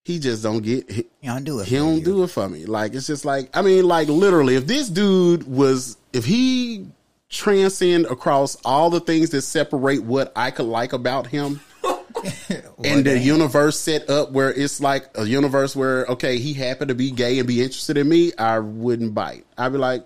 [0.06, 0.14] Okay.
[0.14, 0.90] He just don't get.
[0.90, 1.68] He, You don't do it.
[1.68, 2.04] he for don't you.
[2.06, 2.66] do it for me.
[2.66, 6.88] Like it's just like I mean, like literally, if this dude was, if he
[7.30, 11.60] transcend across all the things that separate what I could like about him.
[12.84, 16.96] and the universe set up where it's like a universe where okay he happened to
[16.96, 20.04] be gay and be interested in me i wouldn't bite i'd be like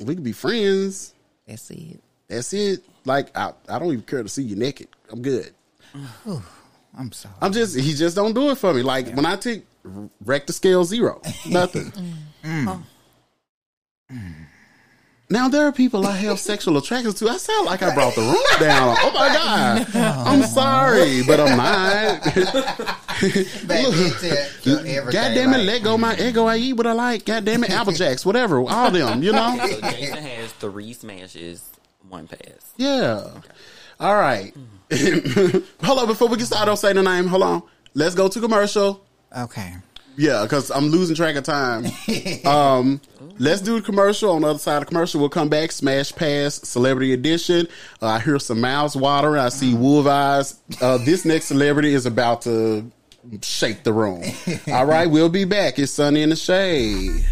[0.00, 1.12] we could be friends
[1.46, 2.00] That's it.
[2.28, 5.52] that's it like i, I don't even care to see you naked i'm good
[6.98, 7.34] I'm sorry.
[7.40, 9.64] i'm just he just don't do it for me like when i take
[10.24, 11.50] wreck the scale zero mm.
[11.50, 12.14] nothing mm.
[12.44, 12.68] Mm.
[12.68, 14.16] Oh.
[15.32, 17.28] Now there are people I have sexual attractions to.
[17.28, 18.96] I sound like I brought the room down.
[18.98, 19.28] Oh my
[19.94, 19.94] god!
[20.26, 22.24] I'm sorry, but I'm not.
[23.68, 25.04] Baby, it.
[25.04, 26.46] God damn it, like- let go my ego.
[26.46, 27.24] I eat what I like.
[27.24, 28.60] God damn it, Apple Jacks, whatever.
[28.68, 29.56] All them, you know?
[29.56, 31.70] So Jason has three smashes,
[32.08, 32.72] one pass.
[32.76, 33.30] Yeah.
[34.00, 34.52] All right.
[34.52, 34.66] Hold
[35.98, 37.26] on, before we get started, don't say the name.
[37.26, 37.62] Hold on.
[37.94, 39.04] Let's go to commercial.
[39.36, 39.74] Okay.
[40.16, 41.86] Yeah, because I'm losing track of time.
[42.44, 43.00] Um,
[43.38, 44.32] let's do the commercial.
[44.32, 45.72] On the other side of commercial, we'll come back.
[45.72, 47.68] Smash Pass Celebrity Edition.
[48.00, 49.40] Uh, I hear some mouths watering.
[49.40, 50.58] I see wolf eyes.
[50.80, 52.90] Uh, this next celebrity is about to
[53.42, 54.24] shake the room.
[54.68, 55.78] All right, we'll be back.
[55.78, 57.24] It's Sunny in the Shade.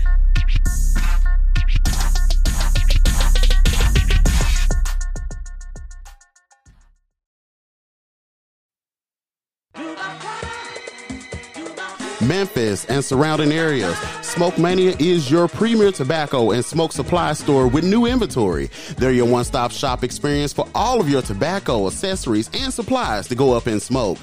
[12.39, 13.99] Memphis, and surrounding areas.
[14.23, 18.71] Smoke Mania is your premier tobacco and smoke supply store with new inventory.
[18.97, 23.35] They're your one stop shop experience for all of your tobacco, accessories, and supplies to
[23.35, 24.19] go up in smoke.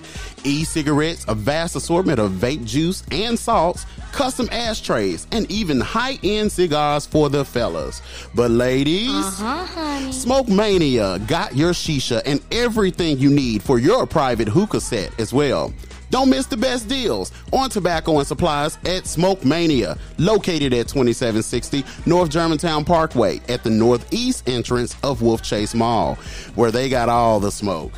[0.46, 6.18] E cigarettes, a vast assortment of vape juice and salts, custom ashtrays, and even high
[6.24, 8.02] end cigars for the fellas.
[8.34, 14.48] But ladies, uh-huh, Smoke Mania got your shisha and everything you need for your private
[14.48, 15.74] hookah set as well.
[16.16, 21.84] Don't miss the best deals on tobacco and supplies at Smoke Mania, located at 2760
[22.06, 26.16] North Germantown Parkway at the northeast entrance of Wolf Chase Mall,
[26.56, 27.92] where they got all the smoke.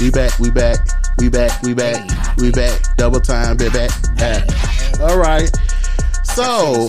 [0.00, 0.78] We back, we back,
[1.18, 2.96] we back, we back, we back.
[2.96, 3.92] Double time, be back.
[5.00, 5.48] All right.
[6.34, 6.88] So,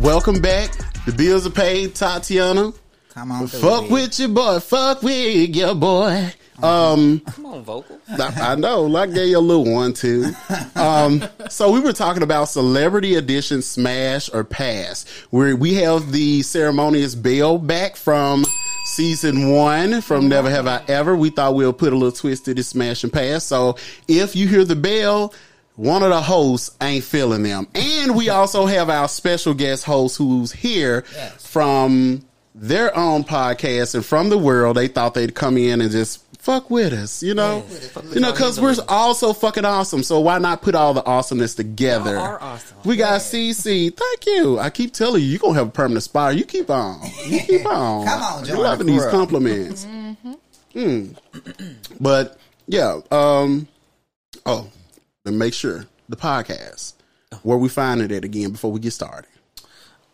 [0.00, 0.72] welcome back.
[1.06, 2.72] The bills are paid, Tatiana.
[3.10, 3.92] Come on, Fuck B.
[3.92, 4.58] with your boy.
[4.58, 6.32] Fuck with your boy.
[6.60, 7.98] Um, Come on, vocal.
[8.08, 8.94] I I know.
[8.96, 10.32] I gave you a little one too.
[10.76, 16.40] Um, so we were talking about Celebrity Edition Smash or Pass, where we have the
[16.42, 18.44] ceremonious bell back from
[18.86, 21.14] season one from Never Have I Ever.
[21.16, 23.44] We thought we'll put a little twist to this Smash and Pass.
[23.44, 23.76] So
[24.08, 25.32] if you hear the bell.
[25.76, 27.66] One of the hosts ain't feeling them.
[27.74, 31.46] And we also have our special guest host who's here Yes.
[31.46, 34.76] from their own podcast and from the world.
[34.76, 37.64] They thought they'd come in and just fuck with us, you know?
[38.12, 40.02] You know, because we're all so fucking awesome.
[40.02, 42.18] So why not put all the awesomeness together?
[42.18, 42.76] Are awesome.
[42.84, 43.94] We got CC.
[43.96, 44.58] Thank you.
[44.58, 46.36] I keep telling you, you're going to have a permanent spot.
[46.36, 47.00] You keep on.
[47.26, 48.06] You keep on.
[48.06, 49.10] Come on, You're John, loving for these real.
[49.10, 49.86] compliments.
[50.74, 51.16] Mm.
[52.00, 53.00] But, yeah.
[53.10, 53.68] Um,
[54.46, 54.68] oh,
[55.24, 56.94] and make sure the podcast,
[57.42, 59.28] where we find it at again before we get started.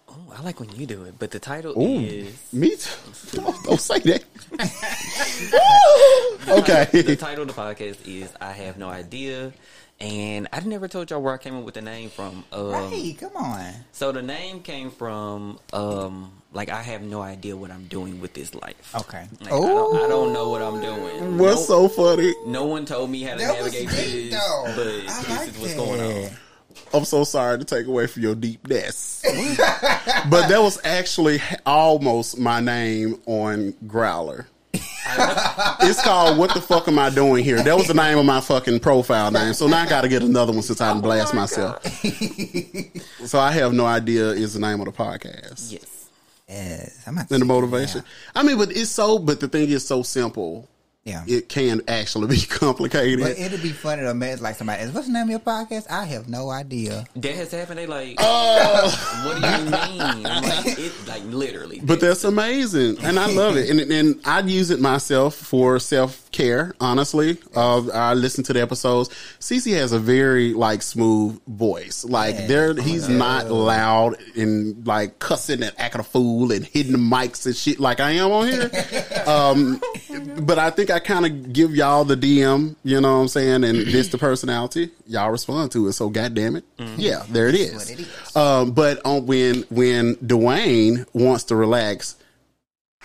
[0.08, 2.00] Oh, I like when you do it, but the title Ooh.
[2.00, 2.90] is Me too.
[3.40, 4.24] Don't, don't say that.
[6.48, 7.02] okay.
[7.02, 9.52] the title of the podcast is I have no idea,
[10.00, 12.44] and I never told y'all where I came up with the name from.
[12.52, 13.72] Um, Hey, come on.
[13.92, 18.32] So the name came from um, like I have no idea what I'm doing with
[18.32, 18.94] this life.
[18.94, 19.26] Okay.
[19.40, 21.38] Like, I, don't, I don't know what I'm doing.
[21.38, 22.34] What's no, so funny?
[22.46, 24.64] no one told me how to That navigate deep, this, though.
[24.74, 25.76] but I this like is what's that.
[25.76, 26.30] going on.
[26.94, 29.22] I'm so sorry to take away from your deepness.
[30.30, 34.46] but that was actually almost my name on Growlr.
[34.74, 37.62] it's called What the Fuck Am I Doing Here?
[37.62, 39.52] That was the name of my fucking profile name.
[39.54, 41.82] So now I got to get another one since I done oh blast myself.
[43.26, 45.72] so I have no idea is the name of the podcast.
[45.72, 45.95] Yes.
[46.48, 47.02] Yes.
[47.06, 48.02] I'm not And the motivation.
[48.34, 50.68] I mean, but it's so, but the thing is so simple.
[51.06, 51.22] Yeah.
[51.26, 53.20] It can actually be complicated.
[53.20, 54.92] But it'd be funny to imagine like somebody else.
[54.92, 55.88] What's the name of your podcast?
[55.88, 57.06] I have no idea.
[57.14, 57.78] That has happened.
[57.78, 59.22] They like, Oh.
[59.24, 60.26] what do you mean?
[60.26, 61.80] I'm like, it, like literally.
[61.82, 63.70] But that's amazing, and I love it.
[63.70, 66.74] And and I use it myself for self care.
[66.80, 69.08] Honestly, uh, I listen to the episodes.
[69.40, 72.04] Cece has a very like smooth voice.
[72.04, 72.46] Like Yeah.
[72.48, 77.46] there, he's not loud and like cussing and acting a fool and hitting the mics
[77.46, 78.70] and shit like I am on here.
[79.26, 79.80] um,
[80.40, 82.76] but I think I kind of give y'all the DM.
[82.84, 83.64] You know what I'm saying?
[83.64, 84.90] And this the personality.
[85.06, 85.92] Y'all respond to it.
[85.92, 86.64] So goddamn it,
[86.96, 87.90] yeah, there it is.
[87.90, 88.36] it is.
[88.36, 92.16] Um, but on when when Dwayne wants to relax,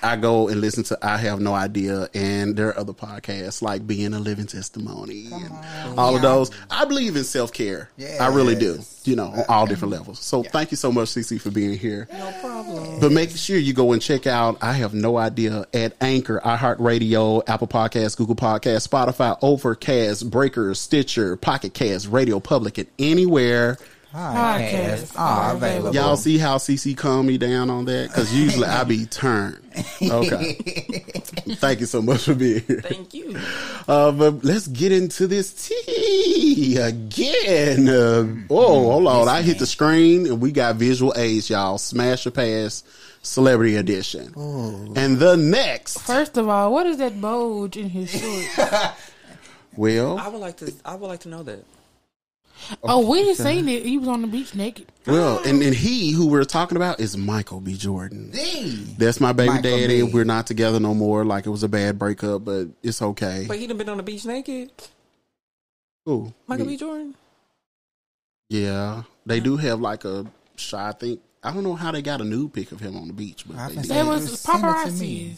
[0.04, 3.86] I go and listen to I have no idea, and there are other podcasts like
[3.86, 6.52] Being a Living Testimony, and all of those.
[6.70, 7.90] I believe in self care.
[8.20, 8.80] I really do.
[9.04, 10.20] You know, on all different levels.
[10.20, 12.08] So thank you so much, CC, for being here.
[12.12, 13.00] No problem.
[13.00, 17.44] But make sure you go and check out I have no idea at Anchor, iHeartRadio,
[17.48, 23.78] Apple Podcasts, Google Podcasts, Spotify, Overcast, Breaker, Stitcher, Pocket Cast, Radio Public, and anywhere.
[24.14, 25.96] Podcasts are available.
[25.96, 28.10] Y'all see how CC calmed me down on that?
[28.10, 29.60] Because usually I be turned.
[30.02, 30.54] Okay.
[31.56, 32.82] Thank you so much for being here.
[32.82, 33.38] Thank you.
[33.88, 37.88] Uh, but let's get into this tea again.
[37.88, 39.30] Uh, oh, hold on.
[39.30, 41.78] I hit the screen and we got visual aids, y'all.
[41.78, 42.84] Smash or pass
[43.22, 44.34] celebrity edition.
[44.96, 48.60] And the next, First of all, what is that bulge in his shorts?
[49.78, 50.74] well, I would like to.
[50.84, 51.64] I would like to know that.
[52.84, 54.88] Oh, we didn't say that he was on the beach naked.
[55.06, 57.76] well, and, and he who we're talking about is Michael B.
[57.76, 58.32] Jordan.
[58.34, 58.72] Hey.
[58.98, 60.02] That's my baby Michael daddy.
[60.04, 60.12] B.
[60.12, 61.26] We're not together no more.
[61.26, 63.46] Like it was a bad breakup, but it's okay.
[63.48, 64.72] But he done been on the beach naked.
[66.10, 66.78] Ooh, Michael B.
[66.78, 67.16] Jordan.
[68.50, 70.26] Yeah, they do have like a
[70.56, 70.96] shot.
[70.96, 73.14] I think I don't know how they got a nude pic of him on the
[73.14, 74.08] beach, but I they can did.
[74.08, 75.38] was Send it to me.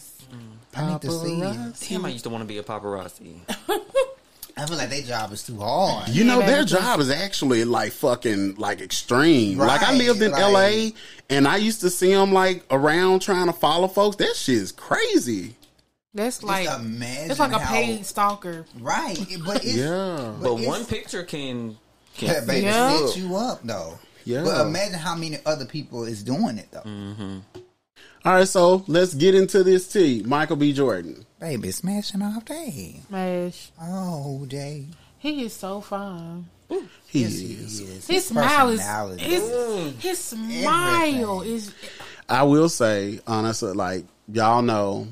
[0.76, 1.42] I need to see it.
[1.42, 1.88] Paparazzi.
[1.88, 3.36] Damn, I used to want to be a paparazzi.
[4.56, 6.08] I feel like their job is too hard.
[6.10, 9.58] You know, their because- job is actually like fucking like extreme.
[9.58, 10.90] like I lived in like- LA
[11.28, 14.16] and I used to see them like around trying to follow folks.
[14.16, 15.56] That shit is crazy.
[16.14, 18.64] That's like imagine it's like a how- paid stalker.
[18.78, 20.34] Right, but it's, Yeah.
[20.40, 21.76] but, But it's- one picture can
[22.18, 23.06] Yeah, can baby, Yeah.
[23.08, 23.98] set you up though.
[24.24, 24.44] Yeah.
[24.44, 26.80] But imagine how many other people is doing it though.
[26.88, 27.38] Mm-hmm.
[28.24, 30.22] All right, so let's get into this tea.
[30.24, 30.72] Michael B.
[30.72, 31.26] Jordan.
[31.44, 33.00] Baby, smashing off day.
[33.10, 33.70] Mash.
[33.78, 34.86] Oh, Jay.
[35.18, 36.46] He is so fine.
[37.06, 37.40] He Yes, is.
[37.78, 38.06] he is.
[38.06, 39.24] His smile is personality.
[39.24, 41.54] his, his smile Everything.
[41.54, 41.74] is
[42.30, 45.06] I will say, honestly, like y'all know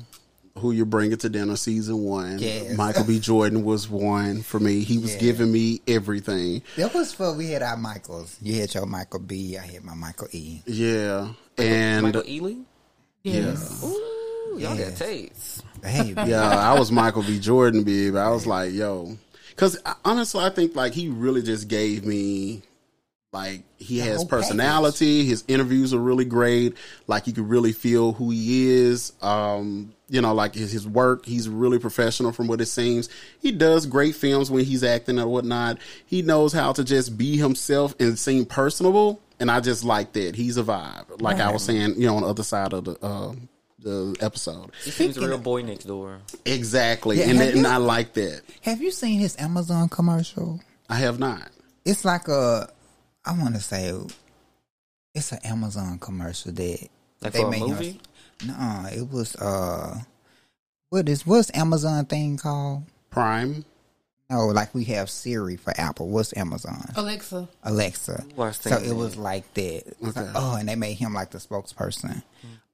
[0.57, 2.39] who you're bringing to dinner season one.
[2.39, 2.75] Yes.
[2.75, 3.19] Michael B.
[3.19, 4.79] Jordan was one for me.
[4.83, 5.19] He was Yeah.
[5.21, 6.63] giving me everything.
[6.77, 8.37] That was for we had our Michaels.
[8.41, 9.55] You had your Michael B.
[9.55, 10.63] I had my Michael E.
[10.65, 11.33] Yeah.
[11.59, 12.63] And Michael Ealy.
[13.21, 13.83] yes.
[13.83, 14.89] Ooh, y'all Yes.
[14.89, 15.63] got taste.
[15.83, 16.13] Baby.
[16.27, 17.39] yeah, I was Michael B.
[17.39, 18.15] Jordan, babe.
[18.15, 19.17] I was like, yo,
[19.49, 22.63] because honestly, I think like he really just gave me
[23.33, 25.25] like he has whole personality.
[25.25, 26.77] His interviews are really great.
[27.07, 29.11] Like you can really feel who he is.
[29.21, 31.25] Um, you know, like his, his work.
[31.25, 33.09] He's really professional from what it seems.
[33.41, 35.79] He does great films when he's acting or whatnot.
[36.05, 39.19] He knows how to just be himself and seem personable.
[39.39, 40.35] And I just like that.
[40.35, 41.19] He's a vibe.
[41.19, 43.33] Like I was saying, you know, on the other side of the uh,
[43.83, 44.71] the episode.
[44.83, 46.19] He seems a real boy next door.
[46.45, 47.17] Exactly.
[47.19, 48.41] Yeah, and have that, and I like that.
[48.61, 50.59] Have you seen his Amazon commercial?
[50.89, 51.49] I have not.
[51.85, 52.69] It's like a,
[53.25, 53.93] I want to say,
[55.13, 56.89] it's an Amazon commercial that
[57.21, 58.01] Like for made him- movie?
[58.45, 59.99] No, it was uh,
[60.89, 62.83] what is what's Amazon thing called?
[63.09, 63.63] Prime.
[64.29, 66.09] No, like we have Siri for Apple.
[66.09, 66.89] What's Amazon?
[66.95, 67.47] Alexa.
[67.63, 68.23] Alexa.
[68.35, 69.83] Well, I was So it was like that.
[69.87, 70.31] It's like, Okay.
[70.33, 72.23] oh, and they made him like the spokesperson.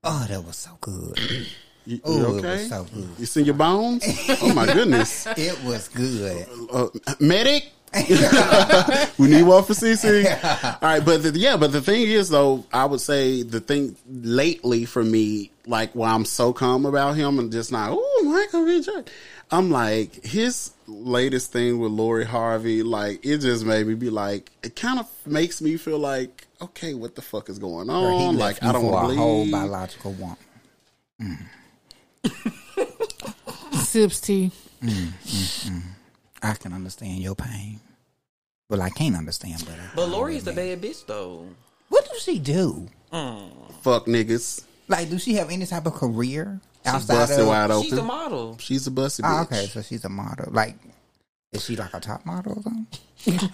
[0.03, 1.19] Oh, that was so good.
[1.85, 2.51] You, you Oh, it okay?
[2.57, 3.09] was so good.
[3.17, 4.03] You see your bones?
[4.41, 5.25] oh my goodness.
[5.37, 6.45] It was good.
[6.71, 6.89] Uh,
[7.19, 7.71] medic.
[9.17, 10.25] we need one for CC.
[10.63, 13.95] All right, but the, yeah, but the thing is though, I would say the thing
[14.07, 18.65] lately for me, like why I'm so calm about him and just not, oh Michael
[18.65, 18.81] B.
[18.81, 19.05] Jordan.
[19.49, 24.51] I'm like his latest thing with Lori Harvey, like it just made me be like,
[24.63, 28.37] it kind of makes me feel like, okay, what the fuck is going He on?
[28.37, 29.51] left Like you I don't for want a to whole believe.
[29.53, 30.37] biological woman.
[33.83, 34.51] Sips tea.
[34.81, 35.81] Mm, mm, mm.
[36.41, 37.79] I can understand your pain.
[38.69, 41.45] Well, I can't understand, but I, But Lori's a bad bitch though.
[41.89, 42.87] what does she do?
[43.81, 44.63] Fuck niggas.
[44.87, 47.47] Like, does she have any type of career She's outside busted of?
[47.47, 47.89] wide open.
[47.89, 48.57] She's a model.
[48.59, 49.39] She's a busted bitch.
[49.39, 50.51] Oh, okay, so she's a model.
[50.51, 50.75] Like,
[51.51, 52.87] is she like a top model or something?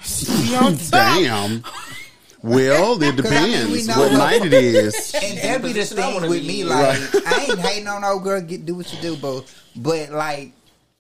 [0.03, 0.91] She on top.
[0.91, 1.63] Damn.
[2.43, 5.15] Well, it I mean, we depends what what- night it is.
[5.23, 6.61] And that be the thing with be me.
[6.61, 6.69] in.
[6.69, 8.41] Like, I ain't hating on no girl.
[8.41, 10.51] Get do what you do, but but like,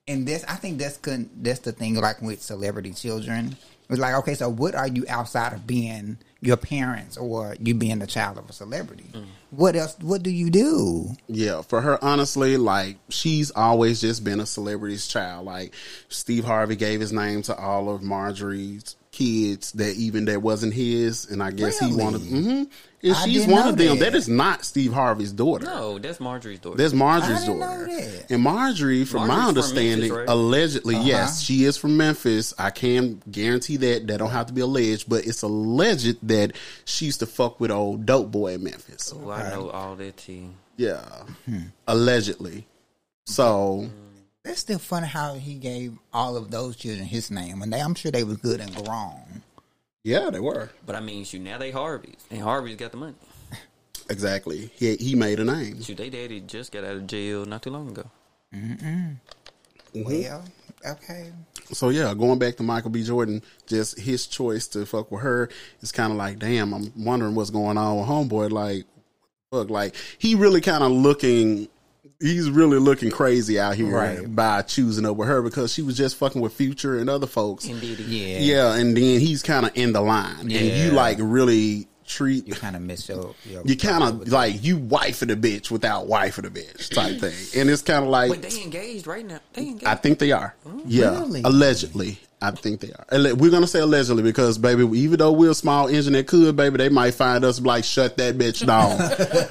[0.07, 1.95] and this I think that's con- that's the thing.
[1.95, 3.55] Like with celebrity children,
[3.89, 7.99] it's like okay, so what are you outside of being your parents or you being
[7.99, 9.05] the child of a celebrity?
[9.13, 9.25] Mm.
[9.55, 9.95] What else?
[10.01, 11.15] What do you do?
[11.27, 15.45] Yeah, for her, honestly, like she's always just been a celebrity's child.
[15.45, 15.73] Like
[16.09, 21.29] Steve Harvey gave his name to all of Marjorie's kids that even that wasn't his,
[21.29, 22.03] and I guess he Really?
[22.03, 22.21] wanted.
[22.21, 22.63] hmm
[23.03, 23.99] And I she's didn't one know of them.
[23.99, 24.11] that.
[24.11, 25.65] that is not Steve Harvey's daughter.
[25.65, 26.77] No, that's Marjorie's daughter.
[26.77, 27.85] That's Marjorie's I didn't know daughter.
[27.87, 28.25] that.
[28.31, 30.29] And Marjorie, from my Marjorie's from understanding, Memphis, right?
[30.29, 31.05] allegedly, Uh-huh.
[31.07, 32.53] yes, she is from Memphis.
[32.57, 34.07] I can guarantee that.
[34.07, 36.53] That don't have to be alleged, but it's alleged that
[36.85, 39.13] she used to fuck with old dope boy in Memphis.
[39.15, 40.47] Oh, I know all that tea.
[40.77, 41.01] Yeah.
[41.45, 41.59] Hmm.
[41.87, 42.65] Allegedly.
[43.27, 43.89] So,
[44.45, 47.95] That's still funny how he gave all of those children his name, and they, I'm
[47.95, 49.41] sure they were good and grown.
[50.03, 50.69] yeah, they were.
[50.85, 53.15] But I mean, shoot, now they Harveys, and Harvey's got the money.
[54.07, 54.69] Exactly.
[54.75, 55.81] He he made a name.
[55.81, 58.07] Shoot, they daddy just got out of jail not too long ago.
[58.53, 60.03] Mm-hmm.
[60.03, 60.43] Well,
[60.85, 61.31] okay.
[61.71, 63.03] So yeah, going back to Michael B.
[63.03, 65.49] Jordan, just his choice to fuck with her
[65.81, 68.51] is kind of like, damn, I'm wondering what's going on with homeboy.
[68.51, 68.85] Like,
[69.49, 71.67] fuck, like he really kind of looking.
[72.25, 74.35] He's really looking crazy out here Right.
[74.35, 77.65] by choosing over her because she was just fucking with Future and other folks.
[77.65, 77.99] Indeed.
[77.99, 78.39] Yeah.
[78.39, 82.53] Yeah, and then he's kind of in the line, and you like really treat You
[82.53, 83.33] kind of miss your.
[83.49, 86.93] your you kind of like you wife of the bitch without wife of the bitch
[86.93, 89.39] type thing, and it's kind of like But they engaged right now.
[89.53, 89.85] They engaged.
[89.85, 90.55] I think they are.
[90.67, 90.81] Oh.
[90.85, 91.41] Yeah, Really?
[91.43, 92.19] allegedly.
[92.41, 93.05] I think they are.
[93.11, 96.55] Alle- We're gonna say allegedly because, baby, even though we're a small engine that could,
[96.55, 98.99] baby, they might find us like shut that bitch down.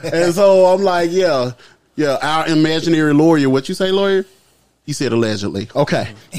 [0.14, 1.52] and so I'm like, yeah,
[1.96, 2.18] yeah.
[2.22, 3.48] Our imaginary lawyer.
[3.50, 4.24] What you say, lawyer?
[4.84, 5.68] He said allegedly.
[5.74, 6.12] Okay.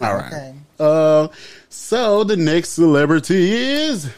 [0.00, 0.32] All right.
[0.32, 0.54] Okay.
[0.78, 1.28] Uh,
[1.68, 4.08] so the next celebrity is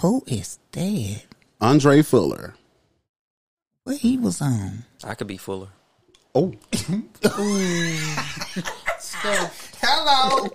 [0.00, 1.22] Who is dead?
[1.60, 2.54] Andre Fuller.
[3.84, 4.84] What he was on?
[5.04, 5.68] I could be Fuller.
[6.34, 6.52] Oh,
[8.98, 9.72] stuff.
[9.80, 10.48] Hello.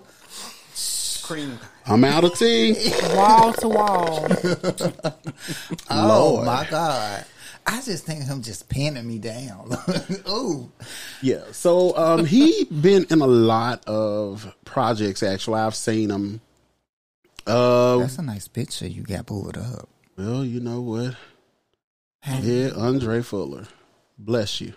[1.22, 1.58] Cream.
[1.86, 2.74] I'm out of tea.
[3.14, 4.28] Wall to wall.
[5.90, 6.46] Oh Lord.
[6.46, 7.24] my god.
[7.66, 9.70] I just think him just pinning me down.
[10.28, 10.70] Ooh.
[11.20, 11.42] Yeah.
[11.52, 15.60] So um he been in a lot of projects actually.
[15.60, 16.40] I've seen him.
[17.46, 19.88] Uh That's a nice picture you got pulled up.
[20.16, 21.14] well, you know what?
[22.40, 23.66] Yeah, Andre Fuller.
[24.18, 24.74] Bless you.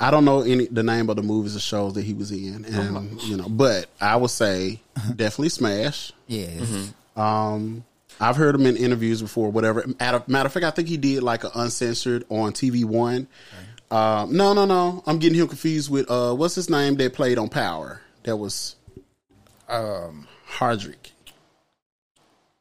[0.00, 2.64] I don't know any the name of the movies or shows that he was in,
[2.64, 4.80] and you know, but I would say
[5.16, 6.12] definitely Smash.
[6.26, 6.92] Yes.
[7.16, 7.84] Um,
[8.20, 9.84] I've heard him in interviews before, whatever.
[9.98, 13.26] Matter, matter of fact, I think he did like an uncensored on TV One.
[13.90, 15.02] Um, no, no, no.
[15.06, 18.00] I'm getting him confused with uh, what's his name that played on Power.
[18.22, 18.76] That was
[19.68, 21.12] um Hardwick.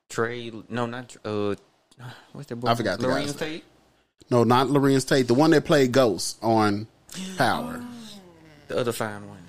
[0.10, 0.52] Trey.
[0.70, 1.16] No, not.
[1.24, 1.56] Uh,
[2.34, 2.68] what's that boy?
[2.68, 3.64] I forgot Larenz Tate.
[4.30, 5.28] No, not Larenz Tate.
[5.28, 6.88] The one that played Ghost on
[7.38, 7.84] Power.
[8.68, 9.41] The other fine one.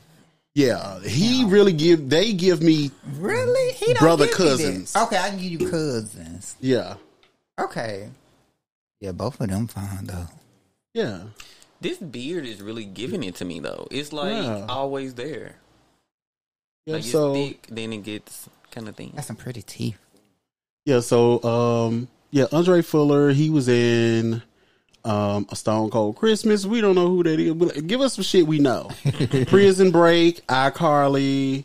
[0.55, 2.11] Yeah, he really give.
[2.11, 2.91] They give me.
[3.17, 3.73] Really?
[3.73, 4.51] He don't Brother give me that.
[4.51, 4.97] cousins.
[4.97, 6.57] Okay, I can give you cousins.
[6.61, 6.95] Yeah,
[7.59, 8.09] Okay.
[9.01, 10.29] Yeah, both of them fine though.
[10.95, 11.23] yeah.
[11.81, 13.89] This beard is really giving it to me though.
[13.91, 14.67] It's like Yeah.
[14.69, 15.57] always there.
[16.87, 19.11] Yeah, Like it's so thick, then it gets kind of thin.
[19.17, 19.99] Got some pretty teeth.
[20.85, 23.31] yeah, so um, yeah, Andre Fuller.
[23.33, 24.43] He was in
[25.05, 26.67] um a Stone Cold Christmas.
[26.67, 27.55] We don't know who that is.
[27.55, 28.91] But give us some shit we know.
[29.47, 31.65] Prison Break, iCarly,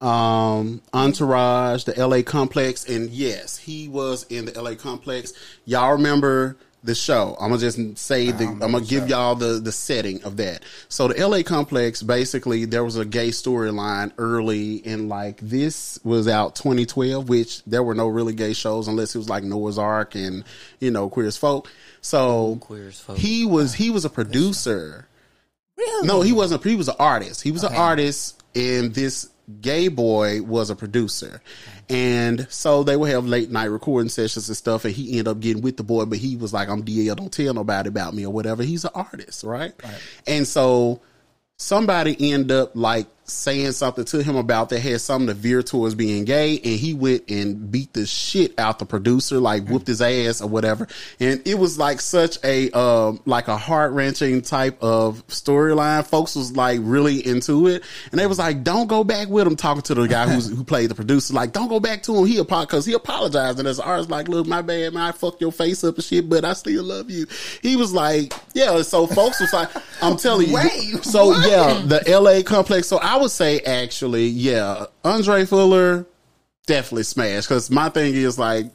[0.00, 2.22] um, Entourage, the L.A.
[2.22, 4.76] Complex, and yes, he was in the L.A.
[4.76, 5.32] Complex.
[5.64, 6.56] Y'all remember
[6.86, 7.36] the show?
[7.38, 8.46] I'm gonna just say the.
[8.46, 10.62] I'm gonna give y'all the the setting of that.
[10.88, 11.42] So the L.A.
[11.42, 17.62] Complex, basically, there was a gay storyline early in like this was out 2012, which
[17.64, 20.44] there were no really gay shows unless it was like Noah's Ark and
[20.80, 21.70] you know Queer as Folk.
[22.00, 23.18] So Queer as Folk.
[23.18, 25.08] he was he was a producer.
[25.76, 26.06] Really?
[26.06, 26.64] No, he wasn't.
[26.64, 27.42] He was an artist.
[27.42, 29.28] He was an artist, and this
[29.60, 31.42] gay boy was a producer.
[31.88, 34.84] And so they would have late night recording sessions and stuff.
[34.84, 37.16] And he ended up getting with the boy, but he was like, "I'm DL.
[37.16, 39.72] Don't tell nobody about me or whatever." He's an artist, right?
[40.26, 41.00] And so
[41.58, 45.94] somebody end up like saying something to him about that had something to veer towards
[45.94, 50.00] being gay and he went and beat the shit out the producer like whooped his
[50.00, 50.86] ass or whatever
[51.20, 56.56] and it was like such a um like a heart-wrenching type of storyline folks was
[56.56, 59.94] like really into it and they was like don't go back with him talking to
[59.94, 62.68] the guy who's who played the producer like don't go back to him he apologized
[62.68, 65.84] because he apologized and as artist like look my bad man I fucked your face
[65.84, 67.26] up and shit but I still love you
[67.62, 69.70] he was like yeah so folks was like
[70.02, 71.48] I'm telling you Wait, so what?
[71.48, 72.86] yeah the LA complex.
[72.88, 76.06] So I would say actually, yeah, Andre Fuller
[76.66, 78.66] definitely smashed because my thing is like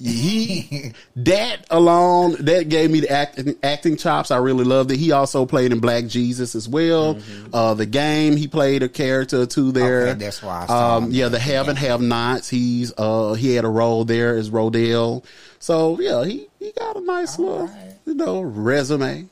[0.00, 4.30] he that alone that gave me the acting acting chops.
[4.30, 4.96] I really loved it.
[4.96, 7.18] He also played in Black Jesus as well.
[7.52, 10.08] Uh, the game he played a character too there.
[10.08, 12.48] Okay, that's why I Um, yeah, the have and have nots.
[12.48, 15.24] He's uh he had a role there as Rodell.
[15.58, 17.94] So yeah, he he got a nice little right.
[18.06, 19.28] you know resume.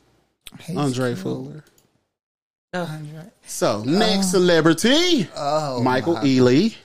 [0.60, 1.44] He's Andre cool.
[1.44, 1.64] Fuller.
[2.74, 3.30] Andre.
[3.46, 6.76] So next celebrity, Oh, Michael my, Ealy.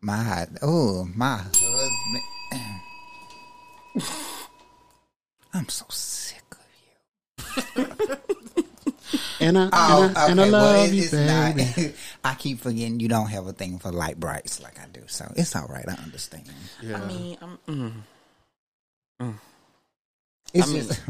[0.00, 2.22] My oh my husband.
[5.54, 6.58] I'm so sick of
[7.76, 7.86] you.
[9.40, 11.26] And I, Oh, and I, and I love Well, it- you, baby.
[11.26, 11.94] not.
[12.24, 15.32] I keep forgetting you don't have a thing for light brights like I do, so
[15.36, 15.84] it's all right.
[15.88, 16.44] I understand.
[16.82, 17.58] I mean, I'm,
[19.20, 19.34] mm.
[20.52, 21.00] It's I mean- just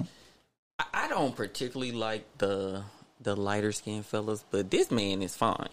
[0.79, 2.83] I, I don't particularly like the
[3.21, 5.69] the lighter skinned fellas, but this man is fine.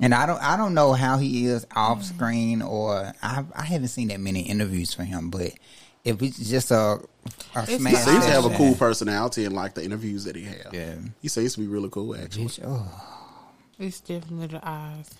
[0.00, 2.04] And I don't I don't know how he is off mm.
[2.04, 5.52] screen or I I haven't seen that many interviews for him, but
[6.04, 7.00] if it's just a a
[7.56, 10.34] It's He smash not- seems to have a cool personality in like the interviews that
[10.34, 10.66] he has.
[10.72, 10.96] Yeah.
[11.20, 12.46] He seems to be really cool actually.
[12.46, 12.88] Bitch, oh.
[13.78, 15.10] It's definitely the eyes.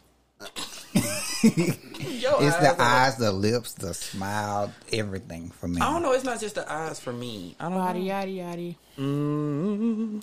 [0.94, 5.80] Yo, It's the are- eyes, the lips, the smile, everything for me.
[5.80, 6.12] I don't know.
[6.12, 7.56] It's not just the eyes for me.
[7.58, 8.04] I don't Yada know.
[8.04, 8.74] yada yada.
[8.98, 10.22] Mm,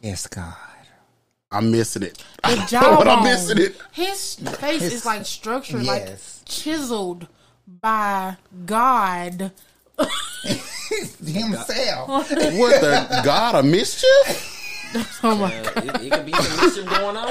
[0.00, 0.54] Yes, God.
[1.50, 2.18] I'm missing it.
[2.18, 3.08] The but jawbone.
[3.08, 3.76] I'm missing it.
[3.92, 6.40] His face His- is like structured, Yes.
[6.42, 7.26] like chiseled
[7.66, 9.52] by God.
[11.24, 12.08] Himself.
[12.08, 14.54] What the God of mischief?
[15.22, 17.26] Oh my, uh, it, it could be some mischief going on.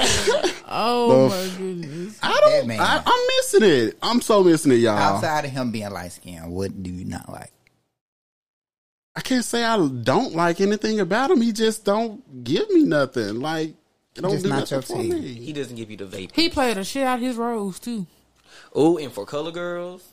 [0.68, 2.18] oh The my goodness.
[2.22, 2.66] I That don't.
[2.68, 2.80] man.
[2.80, 3.98] I, I'm missing it.
[4.02, 4.96] I'm so missing it, y'all.
[4.98, 7.50] Outside of him being light skinned, what do you not like?
[9.16, 11.40] I can't say I don't like anything about him.
[11.40, 13.40] He just don't give me nothing.
[13.40, 13.70] Like
[14.14, 15.10] it don't Just do not nothing your for tea.
[15.10, 15.32] me.
[15.34, 16.30] He doesn't give you the vape.
[16.32, 18.06] He played the shit out his roles too.
[18.74, 20.06] Oh, and for color girls,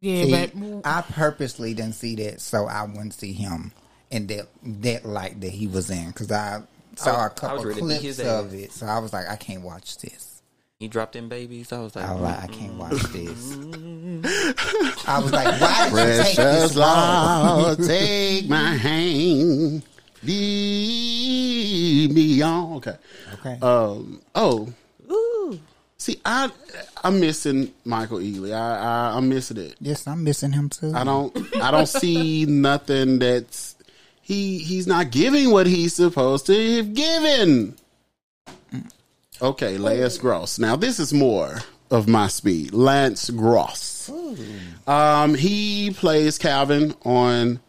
[0.00, 3.72] Yeah, See, but I purposely didn't see that so I wouldn't see him
[4.14, 6.62] in that that light that he was in because I
[6.94, 9.28] saw I a couple ready to beat clips his of it, so I was like,
[9.28, 10.40] I can't watch this.
[10.78, 11.72] He dropped in babies.
[11.72, 13.52] I was like, I was like, I can't watch this.
[15.08, 17.62] I was like, why did you take Precious this role?
[17.62, 19.82] Lord, take my hand,
[20.22, 22.76] lead me on.
[22.76, 22.96] Okay.
[23.34, 23.58] Okay.
[23.62, 24.22] Um.
[24.36, 24.72] Oh,
[25.10, 25.58] Ooh.
[25.96, 26.50] see, I
[27.02, 28.54] I'm missing Michael Ealy.
[28.54, 29.74] I, I I'm missing it.
[29.80, 30.92] yes, I'm missing him too.
[30.94, 33.73] I don't I don't see nothing that's
[34.24, 37.76] he he's not giving what he's supposed to have given.
[39.42, 40.58] Okay, Lance Gross.
[40.58, 41.58] Now this is more
[41.90, 42.72] of my speed.
[42.72, 44.10] Lance Gross.
[44.86, 47.60] Um, he plays Calvin on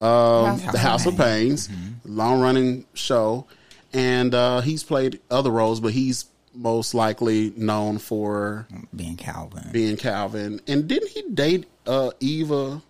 [0.00, 1.68] um, the House of Pains,
[2.04, 3.46] long running show,
[3.92, 9.70] and uh, he's played other roles, but he's most likely known for Being Calvin.
[9.72, 10.60] being Calvin.
[10.68, 12.80] And didn't he date uh Eva?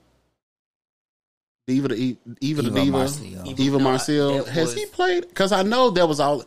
[1.67, 3.55] Eva the E- Eva the Eva Diva, Marcille.
[3.59, 4.45] Eva No, Marcille.
[4.45, 5.29] Has was- he played?
[5.29, 6.45] Because I know that was all.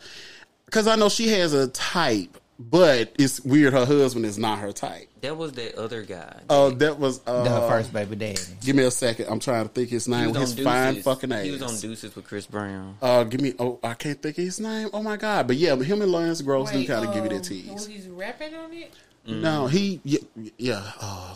[0.66, 3.74] Because I know she has a type, but it's weird.
[3.74, 5.08] Her husband is not her type.
[5.22, 6.42] That was that other guy.
[6.50, 8.40] Oh, that was uh, the first baby daddy.
[8.64, 9.26] Give me a second.
[9.30, 10.34] I'm trying to think his name.
[10.34, 11.06] was His on fine Deuces.
[11.06, 11.76] fucking He was on.
[11.80, 12.98] Deuces with Chris Brown.
[13.02, 13.54] Uh, give me.
[13.58, 14.90] Oh, I can't think of his name.
[14.94, 15.48] Oh my god!
[15.48, 17.72] But yeah, him and Lance Gross do kind of give you um, that tease.
[17.72, 18.94] Was he rapping on it?
[19.26, 20.00] No, he.
[20.04, 20.20] Yeah.
[20.58, 21.36] yeah uh,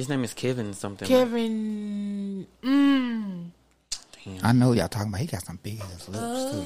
[0.00, 1.06] His name is Kevin something.
[1.06, 2.46] Kevin.
[2.64, 3.50] Mm.
[4.42, 5.20] I know y'all talking about.
[5.20, 6.64] He got some big ass lips too.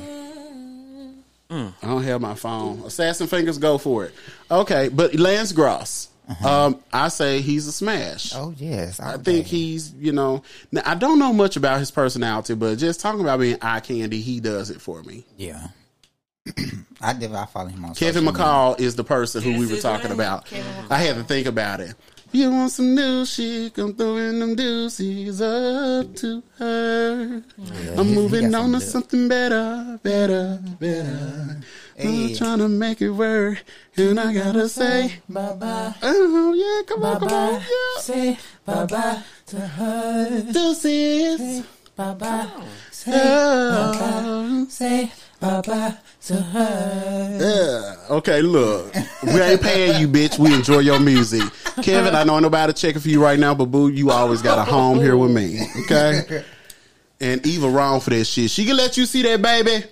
[1.51, 2.85] I don't have my phone.
[2.85, 4.15] Assassin fingers, go for it.
[4.49, 6.67] Okay, but Lance Gross, Uh-huh.
[6.67, 8.33] um, I say he's a smash.
[8.37, 12.55] Oh yes, I think he's, you know, now, I don't know much about his personality,
[12.55, 15.25] but just talking about being eye candy, he does it for me.
[15.37, 15.67] Yeah.
[17.01, 17.35] I did.
[17.35, 18.45] I follow him on Kevin social media.
[18.47, 20.47] McCall is the person who we were talking name about.
[20.47, 21.95] Kevin I had to think about it.
[22.35, 23.79] You want some new shit?
[23.79, 27.43] I'm throwing them deuces up to her.
[27.57, 31.61] Yeah, I'm moving on to some something better, better, better.
[31.95, 32.31] Hey.
[32.31, 33.63] I'm trying to make it work,
[33.97, 35.95] and I gotta say, Bye bye.
[36.03, 38.01] oh yeah, come on, come on, yeah.
[38.01, 40.43] Say bye bye to her.
[40.53, 41.65] Deuces.
[41.95, 42.51] Bye bye.
[42.91, 44.67] Say bye bye
[45.49, 47.39] to her.
[47.41, 48.15] Yeah.
[48.17, 48.95] Okay, look.
[49.23, 50.39] We ain't paying you, bitch.
[50.39, 51.43] We enjoy your music.
[51.83, 54.65] Kevin, I know nobody checking for you right now, but boo, you always got a
[54.71, 55.61] home here with me.
[55.85, 56.45] Okay?
[57.21, 58.51] And Eva wrong for that shit.
[58.51, 59.85] She can let you see that baby.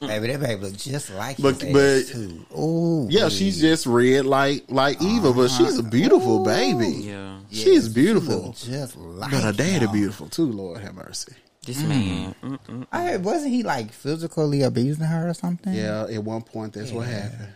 [0.00, 2.46] Baby, that baby look just like But- but- ass too.
[2.58, 5.58] Ooh, Yeah, she's just red like like Eva, but uh-huh.
[5.66, 6.88] she's a beautiful baby.
[6.88, 7.38] Yeah.
[7.50, 8.46] She's She beautiful.
[8.46, 9.92] look just like But her daddy him.
[9.92, 11.32] beautiful too, Lord have mercy.
[11.66, 12.34] This man.
[12.42, 12.54] Mm-hmm.
[12.54, 12.86] Mm-mm.
[12.90, 15.74] I heard, wasn't he like physically abusing her or something?
[15.74, 17.48] Yeah, at one point that's what happened.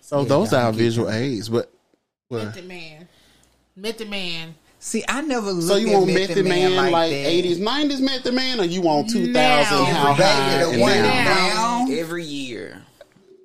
[0.00, 1.16] So Yeah, those are visual them.
[1.22, 1.72] aids, but
[2.28, 2.44] what?
[2.44, 3.08] Method Man.
[3.74, 4.54] Method Man.
[4.78, 8.60] See, I never looked So you want Method Method Man, like eighties, nineties Method Man,
[8.60, 9.78] or you want two thousand?
[9.78, 9.84] Now.
[9.86, 10.58] How high?
[10.64, 11.84] the and one now?
[11.86, 11.92] down.
[11.92, 12.82] Every year.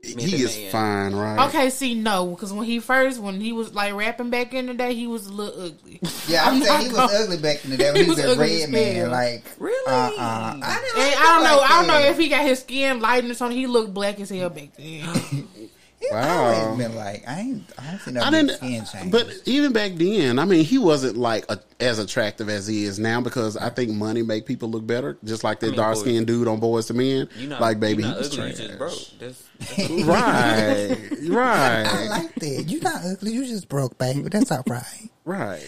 [0.03, 0.71] He is Man.
[0.71, 1.47] fine, right?
[1.47, 4.73] Okay, see, no, because when he first, when he was like rapping back in the
[4.73, 5.99] day, he was a little ugly.
[6.27, 7.85] Yeah, I'm, I'm saying he was gonna- ugly back in the day.
[7.91, 8.95] When He he was, was a red as man.
[8.95, 9.11] hell.
[9.11, 9.91] Like Really?
[9.91, 12.29] Uh, uh, I, didn't And like I don't know, like I don't know if he
[12.29, 13.55] got his skin lightened or something.
[13.57, 15.47] He looked black as hell back then.
[16.01, 16.45] He Wow.
[16.63, 17.63] always been like I ain't.
[17.77, 19.11] I don't see no I didn't, skin change.
[19.11, 22.97] but even back then, I mean, he wasn't like a, as attractive as he is
[22.97, 25.17] now because I think money make people look better.
[25.23, 27.79] Just like that mean, dark boy, skinned dude on Boyz II Men, You not like
[27.79, 28.47] baby, You he not was ugly.
[28.49, 28.99] You just broke.
[29.19, 30.03] That's, that's cool.
[30.05, 32.63] Right, I right, like that.
[32.67, 33.33] You're not ugly.
[33.33, 34.21] You just broke, baby.
[34.27, 35.09] That's all right.
[35.23, 35.63] right.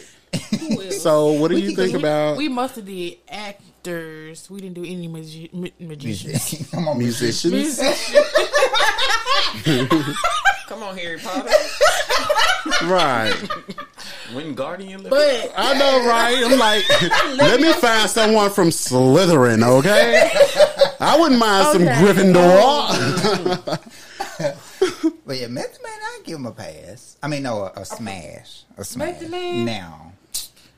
[0.99, 4.49] So, what do We you think we, about we must have did actors.
[4.49, 6.67] We didn't do any magi- ma- magicians.
[6.71, 7.51] Come on, musicians?
[7.53, 8.15] Musicians.
[10.67, 11.49] Come on, Harry Potter.
[12.85, 13.33] right.
[14.33, 15.03] When Guardian.
[15.09, 16.41] but I know, right?
[16.45, 16.83] I'm like,
[17.37, 20.31] let me find someone from Slytherin, okay?
[20.99, 21.95] I wouldn't mind some Okay.
[21.95, 23.89] Gryffindor.
[25.25, 27.15] But yeah, Method Man, I give him a pass.
[27.23, 29.13] I mean, no, a, a smash, a smash.
[29.13, 29.63] Method Man?
[29.65, 30.11] Now,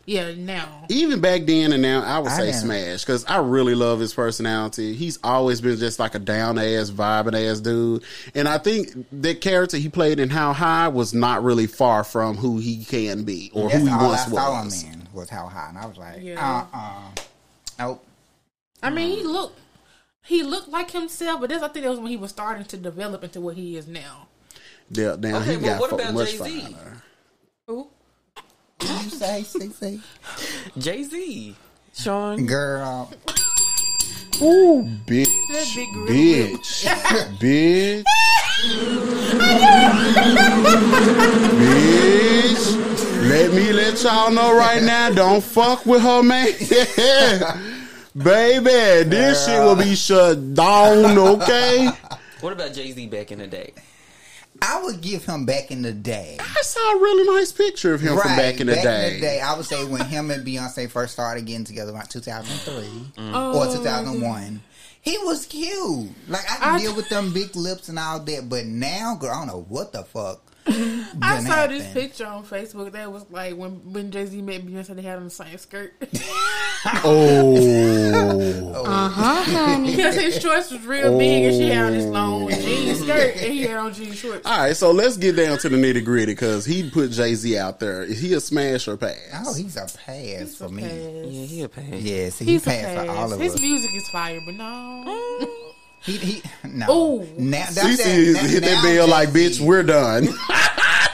[0.06, 3.38] yeah, now Even back then and now, I would I say didn't- Smash because I
[3.40, 4.94] really love his personality.
[4.94, 8.04] He's always been just like a down ass, vibing ass dude,
[8.34, 12.38] and I think the character he played in How High was not really far from
[12.38, 14.84] who he can be or that's who he all I once saw him was.
[14.84, 16.66] in was how high, and I was like, Yeah.
[16.74, 17.12] uh, uh
[17.80, 18.06] nope.
[18.84, 19.60] I mean, he looked
[20.24, 22.78] he looked like himself, but this I think that was when he was starting to
[22.78, 24.28] develop into what he is now.
[24.92, 26.62] Yeah, now Okay, he well, got what about much Jay-Z?
[26.62, 27.02] finer.
[27.68, 27.88] Who?
[28.80, 30.02] What you say, CC?
[30.78, 31.56] Jay Z.
[31.94, 32.46] Sean.
[32.46, 33.10] Girl,
[34.42, 35.76] Ooh, bitch, Bitch.
[35.76, 35.88] big
[37.40, 38.04] bitch,
[41.56, 43.30] bitch.
[43.30, 45.10] Let me let y'all know right now.
[45.12, 46.48] Don't fuck with her, man.
[48.18, 51.90] Baby, this shit will be shut down, okay?
[52.42, 53.74] What about Jay Z back in the day?
[54.68, 56.38] I would give him back in the day.
[56.40, 58.84] I saw a really nice picture of him from back in the day.
[58.84, 59.40] back day.
[59.40, 63.32] I would say when him and Beyonce first started getting together around 2003 mm.
[63.34, 63.60] Oh.
[63.70, 64.62] or 2001.
[65.02, 66.10] He was cute.
[66.28, 69.32] Like I can I- deal with them big lips and all that, but now, girl,
[69.32, 70.45] I don't know what the fuck.
[70.68, 74.66] I done saw this picture on Facebook that was like when when Jay Z met
[74.66, 75.94] Beyonce, they had on the same skirt
[77.04, 78.72] Oh.
[78.86, 79.96] Uh huh, honey.
[79.96, 83.52] Because his shorts was real big and she had on this long jean skirt and
[83.54, 84.46] he had on jean shorts.
[84.46, 87.58] All right, so let's get down to the nitty gritty because he put Jay Z
[87.58, 88.04] out there.
[88.04, 89.46] Is he a smash or pass?
[89.48, 90.84] Oh, he's a pass for me.
[90.84, 91.94] Yeah, he a pain.
[91.94, 93.60] Yeah, see, he He's a passed for all of His us.
[93.60, 95.72] His music is fire, but no.
[96.06, 96.86] He, he, no.
[97.22, 97.28] Ooh.
[97.38, 99.62] Now, that's CC that- is that- hit that now bell like, Jay-Z.
[99.64, 100.28] bitch, we're done.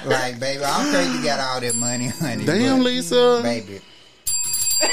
[0.04, 2.44] Like, baby, I'm crazy you got all that money, honey.
[2.44, 3.40] Damn, but, Lisa.
[3.44, 3.80] Baby.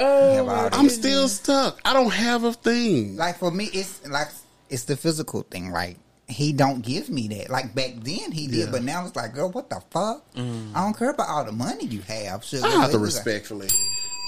[0.00, 0.74] Oh, have all that.
[0.78, 1.80] I'm still stuck.
[1.84, 3.16] I don't have a thing.
[3.16, 4.28] like for me, it's like
[4.70, 5.70] it's the physical thing.
[5.72, 5.96] Like
[6.28, 7.50] he don't give me that.
[7.50, 8.70] Like back then he did, Yeah.
[8.70, 10.22] but now it's like, girl, what the fuck?
[10.34, 10.72] Mm.
[10.74, 12.44] I don't care about all the money you have.
[12.44, 12.66] Sugar.
[12.66, 13.68] I have to It's like- respectfully.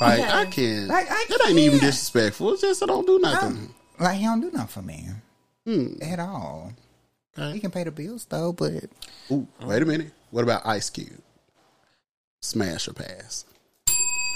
[0.01, 0.89] Like, I can't.
[0.89, 2.53] Like, I that ain't even disrespectful.
[2.55, 3.75] It's just I don't do nothing.
[4.01, 5.07] Like he don't do nothing for me
[5.67, 5.93] Hmm.
[6.03, 6.73] at all.
[7.39, 7.53] Okay.
[7.53, 8.85] He can pay the bills though, but
[9.31, 10.11] Ooh, wait a minute.
[10.31, 11.21] What about Ice Cube?
[12.41, 13.45] Smash or pass?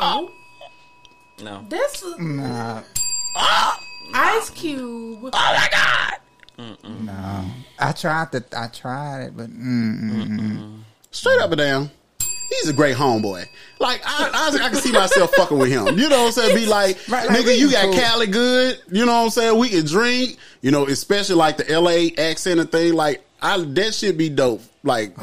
[0.00, 0.28] Oh,
[1.40, 1.64] No.
[1.70, 2.82] that's nah,
[4.12, 5.20] Ice Cube.
[5.22, 6.18] Oh my God
[6.58, 7.00] Mm.
[7.06, 7.44] No.
[7.80, 8.44] I tried to.
[8.56, 10.78] I tried it, but mm, mm, mm.
[11.10, 11.90] Straight up and down.
[12.60, 13.46] He's a great homeboy.
[13.80, 14.30] Like I,
[14.60, 15.98] I, I can see myself fucking with him.
[15.98, 16.56] You know what I'm saying?
[16.56, 17.94] Be like, Right, like, nigga, we you got cool.
[17.94, 18.80] Cali good.
[18.90, 19.58] You know what I'm saying?
[19.58, 20.38] We can drink.
[20.62, 22.94] You know, especially like the LA accent and thing.
[22.94, 24.62] Like I, that should be dope.
[24.82, 25.16] Like,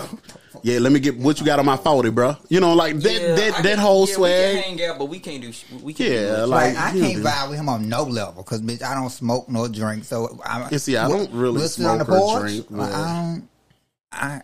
[0.64, 2.36] yeah, let me get what you got on my forty, bro.
[2.50, 5.06] You know, like that, Yeah, that, that can- whole yeah, We can hang out, but
[5.06, 5.52] we can't do.
[5.82, 6.12] We can't.
[6.12, 6.50] Yeah, do much.
[6.50, 7.30] like- Like, I can't know.
[7.30, 10.04] vibe with him on no level because bitch, I don't smoke nor drink.
[10.04, 12.42] So I And see, I don't really we'll sit on the smoke or porch.
[12.52, 13.48] drink, Like, I don't.
[14.14, 14.42] I,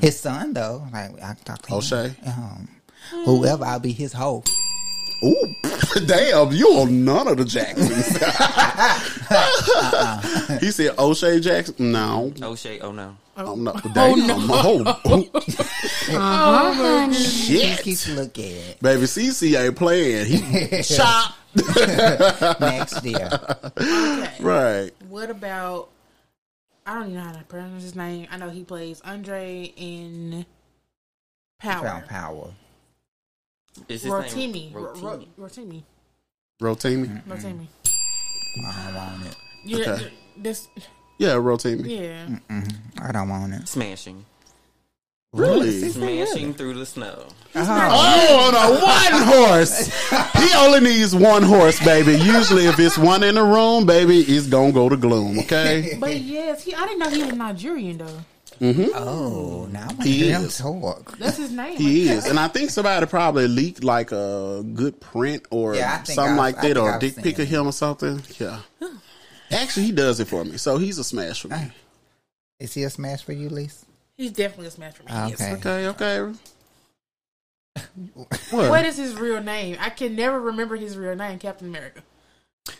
[0.00, 1.78] his son though, like I can talk to him.
[1.78, 2.14] O'Shea?
[2.26, 2.68] Um,
[3.24, 4.44] whoever, I'll be his hoe.
[5.24, 5.54] Ooh,
[6.06, 8.06] damn, you on none of the Jacksons.
[10.60, 11.92] he said O'Shea Jackson.
[11.92, 12.80] No, O'Shea.
[12.80, 13.16] Oh no.
[13.38, 13.82] I'm not.
[13.94, 15.00] Damn, oh,
[16.10, 17.82] oh, He shit.
[17.82, 20.26] keeps look at Baby CC ain't playing.
[20.26, 21.34] He shot.
[22.60, 23.28] next year.
[23.76, 24.36] Okay.
[24.40, 24.90] Right.
[25.08, 25.88] What about?
[26.86, 28.28] I don't even know how to pronounce his name.
[28.30, 30.46] I know he plays Andre in
[31.58, 31.82] Power.
[31.84, 32.50] Found power.
[33.88, 34.52] Is his Rotimi.
[34.52, 35.82] name Ro- Ro- Rotimi?
[36.60, 37.18] Rotimi.
[37.18, 37.22] Rotimi.
[37.26, 37.66] Rotimi.
[38.66, 39.36] I don't want it.
[39.64, 40.12] Yeah, Okay.
[40.36, 40.68] this.
[41.18, 41.86] Yeah, Rotimi.
[41.88, 42.38] Yeah.
[43.02, 43.68] I don't want it.
[43.68, 44.24] Smashing.
[45.32, 45.90] Really?
[45.90, 47.26] Smashing through the snow.
[47.58, 49.86] Oh, on a one horse.
[50.34, 52.12] He only needs one horse, baby.
[52.12, 55.38] Usually, if it's one in the room, baby, it's gonna go to gloom.
[55.40, 55.96] Okay.
[56.00, 56.74] But yes, he.
[56.74, 58.20] I didn't know he was Nigerian though.
[58.60, 60.58] mhm Oh, now I want He hear him is.
[60.58, 61.16] talk.
[61.18, 61.76] That's his name.
[61.76, 66.24] He is, and I think somebody probably leaked like a good print or Yeah, something
[66.32, 68.22] I've- like that, or a I've dick pic of him or something.
[68.38, 68.60] Yeah.
[69.50, 71.70] Actually, he does it for me, so he's a smash for me.
[72.58, 73.84] Is he a smash for you, Lisa?
[74.16, 75.10] He's definitely a smash for me.
[75.12, 75.40] yes.
[75.42, 75.86] Okay.
[75.88, 76.32] Okay,
[77.76, 78.68] okay.
[78.68, 79.76] What is his real name?
[79.80, 81.38] I can never remember his real name.
[81.38, 82.02] Captain America.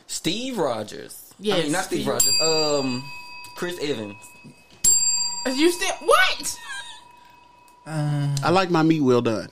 [0.06, 1.32] Steve Rogers.
[1.40, 2.40] I mean, not Steve, Steve- Rogers.
[2.42, 3.04] Um,
[3.56, 4.16] Chris Evans.
[5.54, 6.58] You still what?
[7.86, 9.48] I like my meat well done.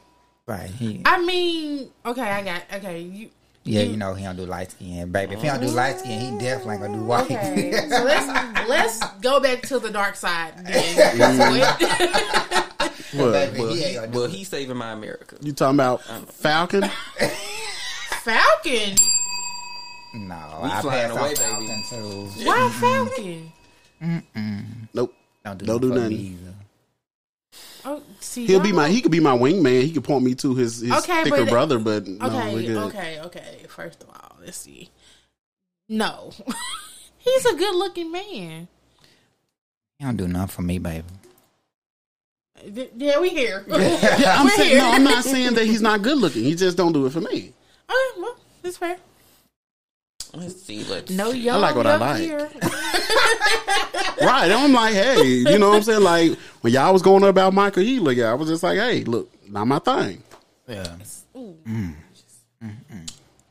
[0.47, 0.69] Right.
[0.71, 3.01] He, I mean, okay, I got okay.
[3.01, 3.31] You
[3.65, 3.91] yeah, mm.
[3.91, 5.35] you know he don't do light skin, baby.
[5.35, 7.25] If he don't do light skin, he definitely ain't gonna do white.
[7.31, 7.73] okay?
[7.89, 10.53] so let's let's go back to the dark side.
[10.65, 11.19] Then.
[11.19, 11.79] What?
[11.81, 12.61] Mm.
[13.15, 13.33] What?
[13.33, 15.37] Baby, Well, he he, ain't gonna do well, he's saving my America.
[15.41, 16.03] You talking about
[16.33, 16.83] Falcon?
[18.25, 18.95] Falcon?
[20.15, 21.37] No, We I flying pass away, on baby.
[21.37, 22.45] Falcon too.
[22.45, 23.53] Why Falcon?
[24.95, 25.15] Nope.
[25.45, 25.91] Don't do, Don't do nothing.
[25.91, 26.17] for nothing.
[26.19, 26.55] me either.
[27.87, 28.89] Oh, see, He'll be my.
[28.89, 29.83] He could be my wingman.
[29.83, 31.79] He could point me to his, his Okay, thicker but- brother.
[31.79, 32.77] But no, Okay, we good.
[32.79, 33.59] okay, okay.
[33.69, 34.91] First of all, let's see.
[35.89, 36.33] No,
[37.19, 38.69] he's a good-looking man.
[39.99, 41.05] He don't do nothing for me, baby.
[42.97, 43.65] Yeah, we here.
[43.69, 43.77] Yeah,
[44.39, 44.79] I'm We're saying here.
[44.79, 44.91] no.
[44.91, 46.43] I'm not saying that he's not good looking.
[46.45, 47.53] He just don't do it for me.
[47.89, 48.97] Oh, well, that's fair.
[50.37, 50.85] Let's see.
[50.85, 51.41] Let's No see.
[51.41, 51.61] young.
[51.61, 52.21] like what I like.
[52.23, 52.51] Here.
[54.21, 54.51] Right.
[54.51, 56.03] I'm like, hey, you know what I'm saying?
[56.03, 59.67] Like when y'all was going about Michael Healy, I was just like, hey, look, not
[59.67, 60.23] my thing.
[60.69, 60.87] Yeah.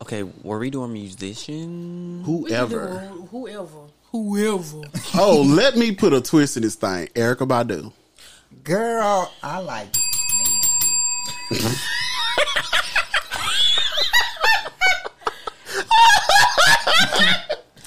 [0.01, 2.23] Okay, were we doing musician?
[2.25, 2.87] Whoever.
[3.31, 3.79] Whoever.
[4.11, 4.81] Whoever.
[5.15, 7.07] Oh, let me put a twist in this thing.
[7.09, 7.91] Erykah Badu.
[8.63, 9.93] Girl, I like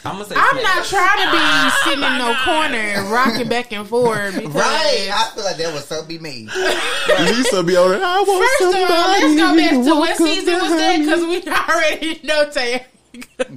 [0.04, 3.48] I'm gonna say I'm not trying to be oh sitting in no corner and rocking
[3.48, 4.36] back and forth.
[4.56, 5.10] Right.
[5.12, 6.48] I feel like that would so be me.
[7.20, 8.02] Lisa be on it.
[8.02, 10.98] I want First of all, let's go back to walk what up season was that
[10.98, 12.86] because we already know Tay.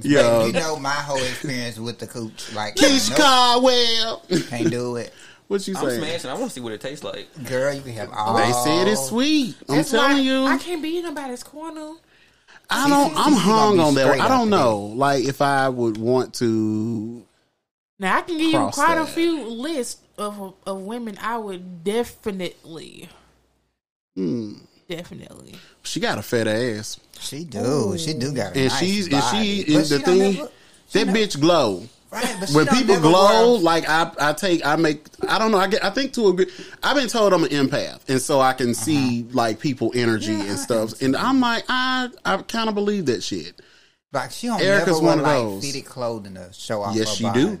[0.02, 0.46] Yeah.
[0.46, 2.52] You know my whole experience with the cooch.
[2.52, 4.22] Like, Keisha nope, Caldwell.
[4.48, 5.12] can't do it.
[5.48, 6.30] What you I'm smashing.
[6.30, 7.28] I want to see what it tastes like.
[7.46, 8.36] Girl, you can have all.
[8.36, 9.56] They said it's sweet.
[9.68, 10.44] I'm That's telling you.
[10.46, 11.94] I can't be in nobody's corner.
[12.70, 13.16] I don't.
[13.16, 14.06] I'm Cece hung on that.
[14.08, 14.20] one.
[14.20, 14.78] I don't after know.
[14.78, 17.24] Like if I would want to.
[17.98, 21.82] Now I can give you Cross quite a few lists of of women I would
[21.84, 23.08] definitely,
[24.16, 24.54] Hmm.
[24.88, 25.54] definitely.
[25.82, 27.96] She got a fat ass, She do.
[27.98, 29.62] She do got a and nice she's and body.
[29.64, 30.34] she is the she thing.
[30.34, 30.48] never-
[30.88, 31.88] she that never- bitch glow.
[32.12, 35.58] Right, but When people glow, wear- like I, I take, I make, I don't know.
[35.58, 36.50] I get, I think to a good.
[36.82, 40.42] I've been told I'm an empath, and so I can see like people energy Uh-huh.
[40.44, 41.02] Yeah, and I stuff.
[41.02, 43.60] And I'm like, I, I kind of believe that shit.
[44.12, 45.64] like she don't Erykah's never wear one of like those.
[45.66, 46.96] fitted clothing to show off.
[46.96, 47.40] Yes, her she body.
[47.44, 47.58] do.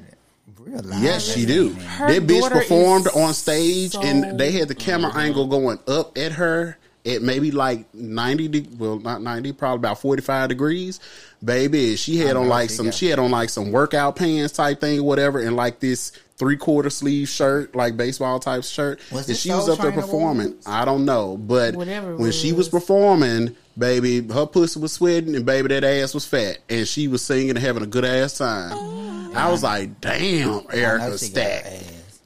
[0.58, 1.70] Real Yes, she do.
[1.70, 6.18] Her that bitch performed on stage, so- and they had the camera angle going up
[6.18, 6.76] at her
[7.06, 8.48] at maybe like ninety.
[8.48, 11.00] De- well, not ninety, probably about forty five degrees.
[11.42, 12.90] Baby, she had on like some.
[12.90, 16.90] She had on like some workout pants type thing, whatever, and like this three quarter
[16.90, 19.00] sleeve shirt, like baseball type shirt.
[19.12, 20.46] Was and she was up there performing.
[20.48, 20.66] Awards?
[20.66, 22.82] I don't know, but Whatever it when she was was.
[22.82, 27.22] performing, baby, her pussy was sweating, and baby, that ass was fat, and she was
[27.22, 28.72] singing and having a good ass time.
[28.74, 29.32] Oh.
[29.34, 31.64] I was like, damn, I Erykah Stack.
[31.66, 32.20] ass.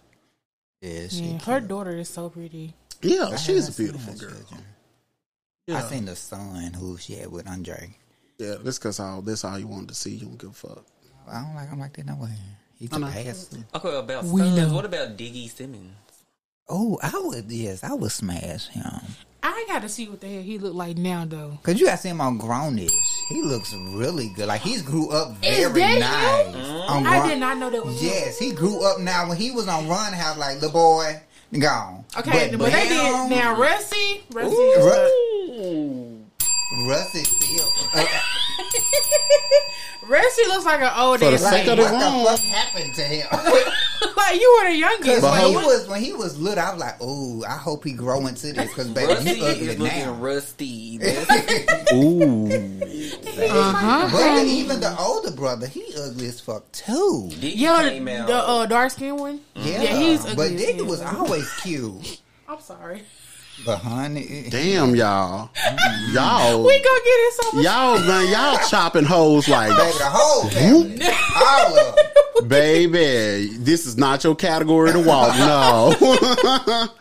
[0.80, 1.22] Yeah, she.
[1.24, 2.74] Yeah, her daughter is so pretty.
[3.02, 4.30] Yeah, I she's a beautiful girl.
[4.30, 4.64] children.
[5.66, 7.96] Yeah, I seen the son who she had with Andre.
[8.38, 8.56] yeah.
[8.62, 10.10] That's because all that's all you wanted to see.
[10.16, 10.84] You don't give a fuck.
[11.30, 12.30] I don't like him like that no way.
[12.78, 13.04] He I took
[13.84, 14.56] Okay, about We sons.
[14.58, 14.74] know.
[14.74, 15.92] What about Diggy Simmons?
[16.68, 17.50] Oh, I would.
[17.50, 19.00] Yes, I would smash him.
[19.42, 21.58] I got to see what the hell he look like now, though.
[21.62, 22.90] Cause you gotta see him on Grownish.
[23.28, 24.48] He looks really good.
[24.48, 26.54] Like he's grew up Is very that nice.
[26.54, 26.70] him?
[26.90, 28.08] On I Grown- did not know that was him.
[28.08, 29.28] Yes, he grew up now.
[29.28, 31.20] When he was on Run House, like the boy
[31.60, 32.04] gone.
[32.18, 33.56] Okay, but, they did now.
[33.58, 34.90] Rusty, Rusty, Ooh, is Ru-
[37.94, 38.04] uh,
[38.58, 40.08] Russ is still.
[40.08, 42.24] Rusty looks like an old For the ass sake like, of the what room.
[42.24, 43.26] the fuck happened to him?
[44.16, 45.02] like you were the youngest.
[45.02, 47.84] Because when he how- was when he was little, I was like, "Oh, I hope
[47.84, 50.12] he grow into this." Because baby, Rusty you ugly is looking now.
[50.14, 50.98] rusty.
[50.98, 54.08] That's- Ooh, Uh-huh.
[54.12, 57.28] But then even the older brother, he ugly as fuck too.
[57.32, 58.26] Diggy Yo, came the, out.
[58.26, 59.40] the uh, dark skin one.
[59.54, 60.84] Yeah, Yeah, he's ugly but as Diggy hell.
[60.86, 62.20] was always cute.
[62.48, 63.02] I'm sorry.
[63.64, 65.50] But honey, damn y'all,
[66.12, 67.64] y'all, We gonna get in so much.
[67.64, 72.48] y'all, man, y'all chopping hoes like, baby, the whole family, all of them.
[72.48, 73.56] baby.
[73.58, 75.36] This is not your category to walk.
[75.38, 75.94] No.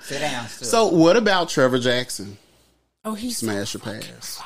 [0.02, 0.48] Sit down.
[0.48, 0.70] Sis.
[0.70, 2.38] so, what about Trevor Jackson?
[3.04, 4.42] Oh, he's Smash your pass?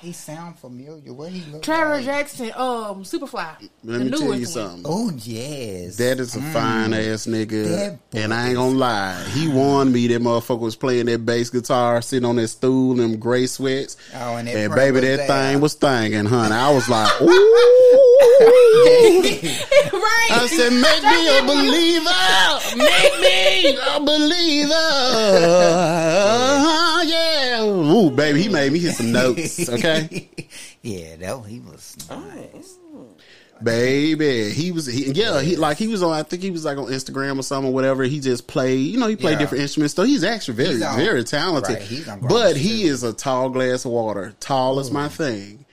[0.00, 1.12] He sound familiar.
[1.12, 2.04] What he look Trevor like?
[2.04, 2.50] Jackson.
[2.56, 3.68] Um, Superfly.
[3.84, 4.46] Let me tell you one.
[4.46, 4.82] something.
[4.86, 9.22] Oh yes, That is a fine ass nigga, and I ain't gonna lie.
[9.34, 13.18] He warned me that motherfucker was playing that bass guitar, sitting on that stool, them
[13.18, 15.26] gray sweats, Oh, and that and baby, that there.
[15.26, 16.54] thing was thinging, honey.
[16.54, 17.28] I was like, ooh.
[19.92, 20.30] right.
[20.30, 24.74] I said, make me a believer, make me a believer.
[26.98, 29.68] Uh, yeah, ooh, baby, he made me hit some notes.
[29.68, 30.28] Okay,
[30.82, 32.76] yeah, that he was nice.
[33.62, 36.12] baby, he was, he, yeah, he like he was on.
[36.12, 38.04] I think he was like on Instagram or something, or whatever.
[38.04, 39.38] He just played, you know, he played Yeah.
[39.38, 39.94] different instruments.
[39.94, 42.06] So he's actually very, He's on- very talented.
[42.08, 42.88] right, but he too.
[42.88, 45.64] is a tall glass of water, tall as my thing.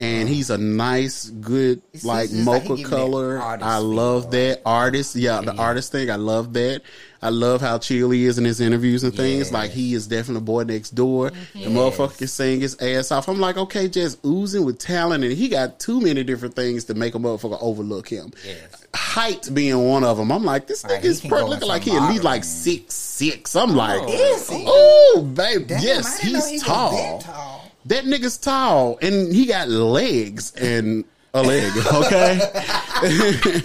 [0.00, 3.40] And he's a nice, good, It's like like he mocha that color.
[3.40, 4.30] I feel, love right?
[4.32, 5.14] that artist.
[5.16, 6.10] Yeah, the artist thing.
[6.10, 6.82] I love that.
[7.24, 9.46] I love how chill he is in his interviews and things.
[9.46, 9.52] Yes.
[9.52, 11.30] Like he is definitely a boy next door.
[11.54, 13.28] The motherfucker can sing his ass off.
[13.28, 16.94] I'm like, okay, just oozing with talent, and he got too many different things to
[16.94, 18.32] make a motherfucker overlook him.
[18.46, 18.86] Yes.
[18.94, 20.30] Height being one of them.
[20.30, 23.56] I'm like, this Like, nigga is pro- looking like he at least like six six.
[23.56, 24.64] I'm like, Is he?
[24.66, 27.20] oh, babe, Damn, yes, he's he tall.
[27.20, 27.70] tall.
[27.86, 31.04] That nigga's tall, and he got legs and
[31.34, 31.72] a leg.
[31.94, 32.40] Okay.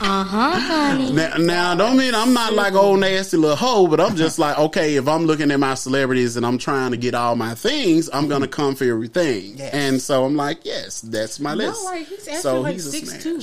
[0.02, 1.10] uh huh.
[1.14, 4.58] now, now, don't mean I'm not like old nasty little hoe, but I'm just like,
[4.58, 8.10] okay, if I'm looking at my celebrities and I'm trying to get all my things,
[8.12, 9.58] I'm gonna come for everything.
[9.58, 9.74] Yes.
[9.74, 11.84] And so I'm like, yes, that's my No, list.
[11.86, 13.24] like he's actually so like he's a six smash.
[13.24, 13.42] two.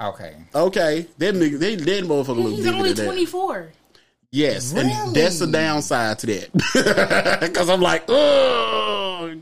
[0.00, 0.36] Okay.
[0.54, 3.72] Okay, that nigga, they, that motherfucker look He's bigger only twenty four.
[4.30, 5.12] Yes, and Really?
[5.20, 7.38] that's the downside to that.
[7.40, 9.34] Because I'm like, oh,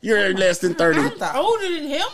[0.00, 1.00] you're less than thirty.
[1.00, 2.08] I'm older than him.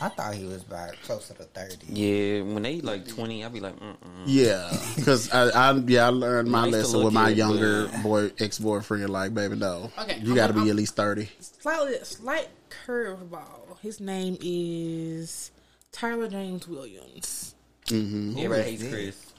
[0.00, 1.86] I thought he was about closer to thirty.
[1.88, 3.96] yeah, when they like 20, I'll be like, mm-mm.
[4.26, 8.58] Yeah, because I, I yeah I learned my lesson with my younger but- boy ex
[8.58, 9.08] boyfriend.
[9.08, 11.30] Like, baby, no, Okay, you got to be I'm- at least thirty.
[11.40, 12.48] Slightly slight
[12.86, 13.78] curveball.
[13.80, 15.50] His name is
[15.92, 17.54] Tyler James Williams.
[17.86, 18.38] Mm-hmm.
[18.38, 19.32] Everybody hates Chris.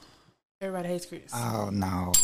[0.62, 1.32] Everybody hates Chris.
[1.36, 2.12] Oh no.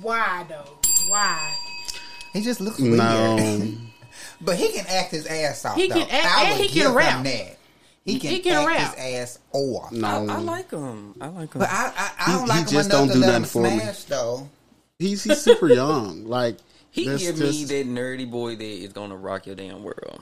[0.00, 0.78] Why though?
[1.08, 1.54] Why?
[2.32, 2.98] He just looks weird.
[4.40, 4.46] No.
[4.46, 5.76] But he can act his ass off.
[5.76, 5.94] He though.
[5.94, 7.24] can act- I and he can rap.
[7.24, 7.56] That.
[8.04, 8.94] He can, He can act rap.
[8.96, 9.92] his ass off.
[9.92, 10.06] No.
[10.06, 11.14] I, I like him.
[11.20, 11.58] I like him.
[11.60, 13.34] But I, I, I He- don't he like him just enough don't to do let
[13.34, 13.92] him nothing for me.
[14.08, 14.48] though.
[14.98, 16.26] He's he's super young.
[16.26, 16.56] Like
[16.90, 20.20] he that's give me that nerdy boy that is gonna rock your damn world.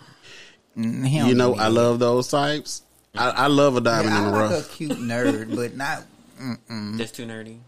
[0.75, 2.83] You know, I love those types.
[3.15, 4.75] I, I love a diamond Yeah, in I the like rough.
[4.75, 6.03] a cute nerd, but not.
[6.99, 7.59] That's too nerdy.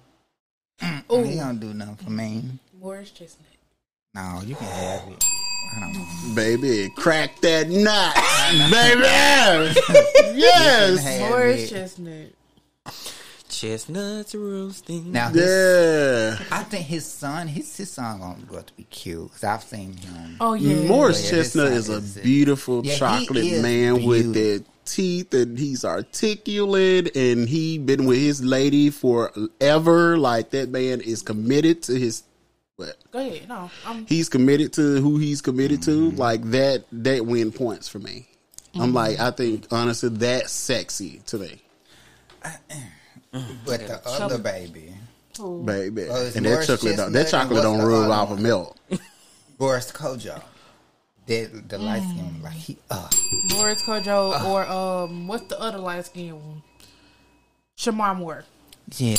[1.08, 2.44] Oh, He don't do nothing for me.
[2.78, 3.46] Morris Chestnut.
[4.14, 5.24] No, you can have it.
[5.76, 6.34] I don't.
[6.34, 8.14] Baby, crack that nut,
[8.70, 9.02] baby.
[10.38, 11.02] yes.
[11.02, 11.70] Have Morris.
[11.70, 12.32] Chestnut.
[13.48, 15.10] Chestnuts roasting.
[15.12, 16.38] Now, his, Yeah.
[16.52, 19.96] I think his son, his his son gonna go to be cute because I've seen
[19.96, 20.36] him.
[20.40, 20.74] Oh yeah.
[20.76, 24.64] Mm, Morris Yeah, Chestnut son is a is- beautiful Yeah, chocolate is man with beautiful.
[24.64, 30.18] the teeth and he's articulate and he been with his lady forever.
[30.18, 32.22] Like that man is committed to his
[32.78, 32.96] what?
[33.12, 33.48] Go ahead.
[33.48, 34.06] No, I'm.
[34.06, 36.10] He's committed to who he's committed Mm-hmm.
[36.10, 36.16] to.
[36.16, 38.26] Like that that win points for me.
[38.70, 38.80] Mm-hmm.
[38.80, 41.62] I'm like, I think honestly that's sexy to me.
[43.64, 44.94] But the other baby,
[45.64, 46.06] Baby.
[46.10, 48.38] Oh, it's and that chocolate don't, that chocolate don't the rub off one?
[48.38, 48.76] of milk.
[49.58, 50.40] Boris Kodjoe,
[51.26, 53.08] that the light skin, like he, uh,
[53.54, 56.62] Morris Kodjoe or um, what's the other light skinned one?
[57.76, 58.44] Shemar Moore.
[58.96, 59.16] yeah.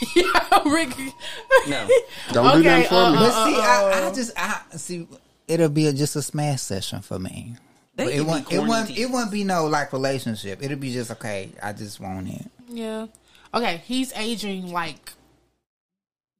[0.16, 1.12] yeah, Ricky.
[1.68, 1.88] No.
[2.32, 3.18] Don't do that for uh, me.
[3.18, 5.08] But uh, see, I, I just, I see.
[5.48, 7.56] It'll be a, just a smash session for me.
[7.96, 8.52] They But can it won't.
[8.52, 8.88] It won't.
[8.88, 10.62] to It won't be no like relationship.
[10.62, 11.50] It'll be just okay.
[11.62, 12.46] I just want it.
[12.68, 13.06] Yeah.
[13.52, 15.12] Okay, he's aging like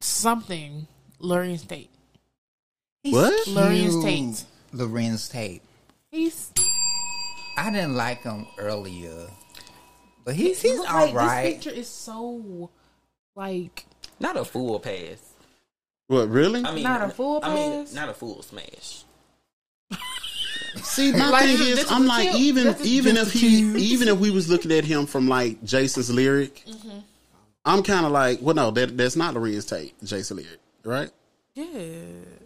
[0.00, 0.86] something.
[1.20, 1.90] Larenz Tate.
[3.02, 3.46] What?
[3.48, 4.04] Larenz Cute.
[4.04, 4.44] Tate.
[4.74, 5.62] Larenz Tate.
[6.11, 6.50] He's
[7.58, 9.28] I didn't like him earlier,
[10.24, 11.42] but he's he's look all like, right.
[11.42, 12.70] This picture is so
[13.37, 13.87] like
[14.18, 15.18] Not a full pass.
[16.09, 16.64] What really?
[16.64, 17.95] I mean, Not a full I mean, pass?
[17.95, 19.05] not a full smash.
[20.83, 22.41] See, my Like, thing is, I'm like, cute.
[22.43, 23.76] even This even if he, cute.
[23.76, 26.99] even if we was looking at him from like Jason's lyric, Mm-hmm.
[27.64, 31.11] I'm kind of like, well, no, that that's not Larenz Tate, Jason lyric, right?
[31.55, 31.66] yeah.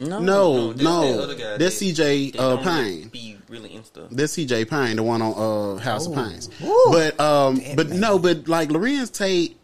[0.00, 3.08] No, No, that's no, that that's that- CJ that uh, don't Payne.
[3.08, 4.08] Be really insta.
[4.10, 6.48] That's CJ Payne, the one on uh, House of Pines.
[6.64, 6.88] Ooh.
[6.90, 8.00] But um, That but man.
[8.00, 9.56] no, but like Larenz Tate,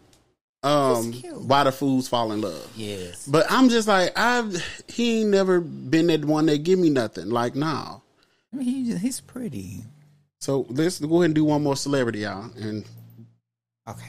[0.63, 1.41] um, He's cute.
[1.41, 2.71] why the fools fall in love.
[2.77, 3.27] Yes.
[3.27, 7.31] But I'm just like, I've he ain't never been that one that give me nothing.
[7.31, 8.03] Like, no.
[8.53, 9.85] I mean, he, he's pretty.
[10.41, 12.85] So let's go ahead and do one more celebrity, y'all, and
[13.89, 14.05] Okay.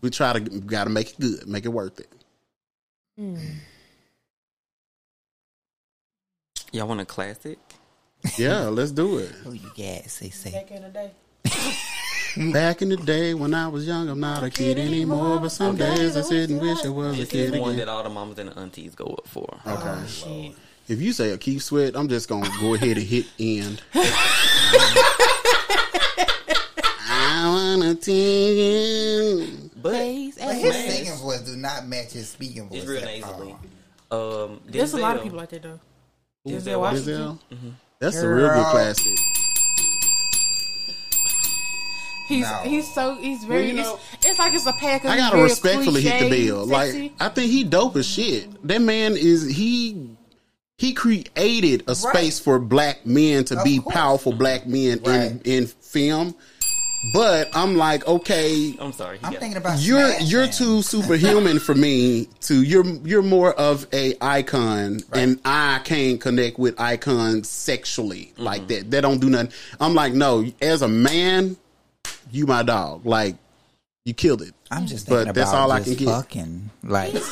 [0.00, 2.08] we try to got to make it good, make it worth it.
[6.72, 7.58] Y'all want a classic?
[8.36, 9.30] Yeah, let's do it.
[9.30, 10.10] Who you got?
[10.10, 10.52] Say say.
[10.52, 11.10] Back in the day.
[12.52, 15.38] Back in the day when I was young, I'm not a kid anymore.
[15.40, 17.86] But some days I sit and wish I was a This kid is one again.
[17.86, 19.48] that all the mamas and the aunties go up for.
[19.66, 20.04] Okay.
[20.26, 20.54] Oh,
[20.88, 23.82] If you say a Keith Sweat, I'm just gonna go ahead and hit end.
[27.08, 29.70] I wanna tell you.
[29.76, 30.74] But But his Smash.
[30.74, 32.78] singing voice do not match his speaking voice.
[32.80, 33.56] it's real nasally.
[34.10, 34.44] all.
[34.44, 35.80] Um, There's a lot of Denzel- people like that though.
[36.46, 37.38] Denzel Denzel Washington.
[37.50, 37.72] Denzel?
[37.98, 38.70] That's a real good Girl.
[38.70, 39.15] classic.
[42.26, 42.56] He's No.
[42.64, 43.60] he's so he's very.
[43.60, 45.10] Well, you know, it's, it's like it's a pack of.
[45.10, 46.66] I gotta very respectfully hit the cliche, bill.
[46.68, 47.02] sexy.
[47.02, 48.66] Like I think he dope as shit.
[48.66, 50.10] That man is he
[50.78, 53.94] he created a space for black men to Of be course.
[53.94, 55.40] powerful black men in Right.
[55.44, 56.34] in film.
[57.12, 59.20] But I'm like, okay, I'm sorry.
[59.22, 60.52] I'm thinking about you're Smash you're Man.
[60.52, 66.58] too superhuman for me to you're you're more of a icon and I can't connect
[66.58, 68.68] with icons sexually like mm-hmm.
[68.68, 68.90] that.
[68.90, 69.52] That don't do nothing.
[69.78, 71.56] I'm like, no, as a man,
[72.30, 73.06] you my dog.
[73.06, 73.36] Like
[74.04, 74.54] you killed it.
[74.70, 76.06] I'm just But that's all I can get.
[76.08, 77.14] fucking like.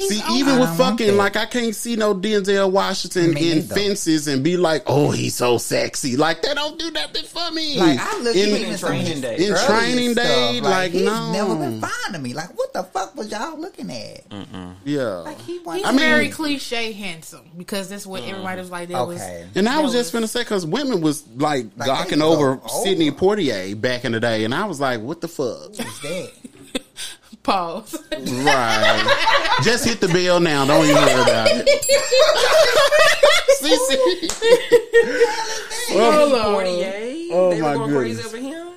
[0.00, 3.58] He's See, on- even with fucking, like, I can't see no Denzel Washington Me in
[3.58, 3.74] neither.
[3.74, 6.16] fences and be like, oh, he's so sexy.
[6.16, 7.78] Like, that don't do nothing for me.
[7.78, 9.34] Like I look in, even in some of his Training Day.
[9.36, 11.32] In earlier Training stuff, Day, like, he's no.
[11.32, 12.32] never been fine to me.
[12.32, 14.24] Like what the fuck was y'all looking at?
[14.84, 15.04] yeah.
[15.18, 15.82] Like he was.
[15.84, 18.30] I mean- very cliche handsome because that's what mm.
[18.30, 18.88] everybody was like.
[18.88, 19.12] That Okay.
[19.44, 22.24] was And I that was just finna say, because women was like, Like, gawking they
[22.24, 23.10] over go Sidney.
[23.10, 25.68] Poitier back in the day, and I was like, what the fuck?
[25.76, 26.30] Who's that?
[27.50, 27.98] Pause.
[28.12, 29.58] right.
[29.62, 30.64] Just hit the bell now.
[30.64, 31.68] Don't even worry about it.
[33.58, 34.28] see, see.
[35.98, 36.54] Hold on.
[36.54, 37.28] Poitier.
[37.32, 38.34] Oh, they my were going crazy goodness.
[38.34, 38.68] over him.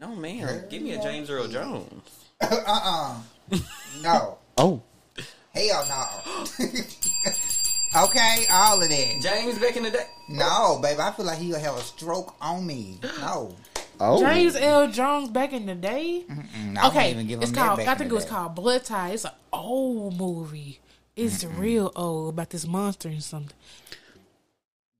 [0.00, 2.10] No man, give me a James Earl Jones.
[2.40, 3.14] uh uh
[4.02, 4.38] No.
[4.58, 4.82] Oh.
[5.54, 6.64] Hell no.
[8.04, 9.18] Okay, all of that.
[9.20, 10.06] James back in the day.
[10.28, 13.00] No, baby, I feel like he'll have a stroke on me.
[13.20, 13.56] No.
[14.00, 16.24] Oh, James Earl Jones back in the day.
[16.28, 17.78] Mm, I okay, even give it's called.
[17.78, 18.30] back I think it was day.
[18.30, 19.14] called Blood Tide.
[19.14, 20.80] It's an old movie.
[21.16, 23.54] It's real old about this monster and something.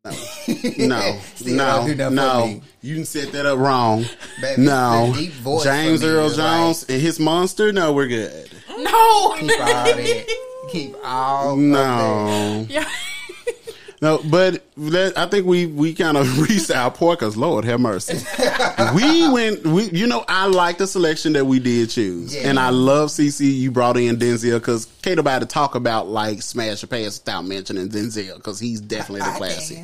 [0.04, 0.10] no,
[1.34, 2.46] Still don't no, do nothing for no.
[2.46, 2.62] me.
[2.82, 4.04] You can set that up wrong.
[4.40, 6.12] Baby, no, deep voice James for me.
[6.12, 7.72] Earl It's Jones and his monster.
[7.72, 8.50] No, we're good.
[8.78, 10.26] No, Keep all that.
[10.70, 11.62] Keep all of that.
[11.62, 12.88] No, yeah.
[14.00, 14.18] No.
[14.24, 17.20] But that, I think we we kind of reached our point.
[17.20, 18.18] Cause Lord have mercy,
[18.94, 19.64] we went.
[19.66, 22.48] We you know I like the selection that we did choose, Yeah.
[22.48, 23.52] and I love CC.
[23.58, 27.88] You brought in Denzel because can't nobody talk about like Smash or Pass without mentioning
[27.88, 29.78] Denzel because he's definitely the classic.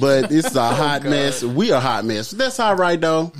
[0.00, 1.42] But it's a hot mess.
[1.42, 2.30] We a hot mess.
[2.30, 3.32] That's all right though.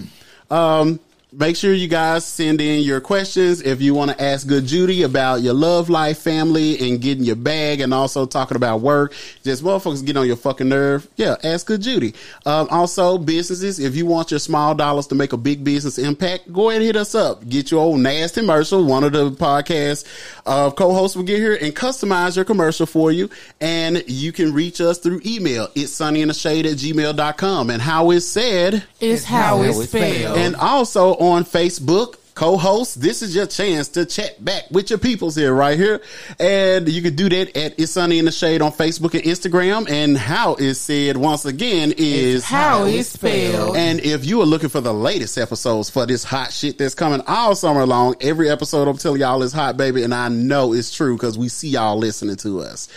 [0.51, 1.01] Um,
[1.37, 5.03] make sure you guys send in your questions if you want to ask Good Judy
[5.03, 9.13] about your love life, family, and getting your bag, and also talking about work.
[9.43, 11.09] Just motherfuckers get on your fucking nerve.
[11.17, 12.15] Yeah, ask Good Judy.
[12.47, 16.53] Um, also, businesses, if you want your small dollars to make a big business impact,
[16.53, 17.49] go ahead and hit us up.
[17.49, 18.85] Get your old nasty commercial.
[18.85, 20.07] One of the podcast
[20.45, 23.31] uh, co-hosts will get here and customize your commercial for you.
[23.61, 25.69] And you can reach us through email.
[25.75, 27.71] It's sunny in the shade at gmail.com.
[27.71, 30.15] And how it's said, is how it's it's spelled.
[30.15, 30.39] spelled.
[30.39, 35.37] and also on Facebook, co-host, this is your chance to chat back with your peoples
[35.37, 36.01] here, right here.
[36.41, 39.89] And you can do that at It's Sunny in the Shade on Facebook and Instagram.
[39.89, 43.77] And how is said once again is How it's spelled.
[43.77, 47.23] and if you are looking for the latest episodes for this hot shit that's coming
[47.27, 50.03] all summer long, every episode I'm telling y'all is hot, baby.
[50.03, 52.89] And I know it's true because we see y'all listening to us.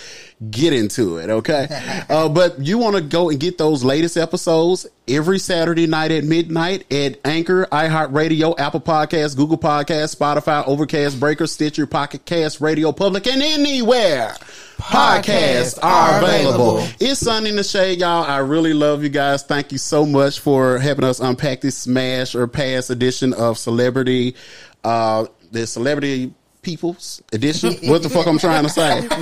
[0.52, 1.68] Get into it, okay?
[2.10, 6.24] uh, but you want to go and get those latest episodes every Saturday night at
[6.24, 12.92] midnight at Anchor, iHeartRadio, Apple Podcasts, Google Podcasts, Spotify, Overcast, Breaker, Stitcher, Pocket Cast, Radio
[12.92, 14.36] Public, and anywhere
[14.78, 16.88] podcasts are available.
[17.00, 18.24] It's Sun in the Shade, y'all.
[18.24, 19.42] I really love you guys.
[19.42, 24.36] Thank you so much for helping us unpack this smash or pass edition of Celebrity,
[24.84, 26.32] uh, the Celebrity
[26.68, 27.76] Peoples edition.
[27.90, 29.08] what the fuck I'm trying to say?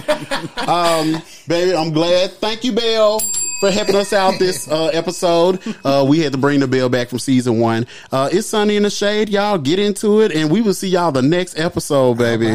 [0.65, 2.31] Um, baby, I'm glad.
[2.31, 3.19] Thank you, Belle,
[3.59, 5.61] for helping us out this uh, episode.
[5.83, 7.85] Uh, we had to bring the bell back from season one.
[8.11, 9.59] Uh, it's Sunny in the Shade, y'all.
[9.59, 12.47] Get into it, and we will see y'all the next episode, baby.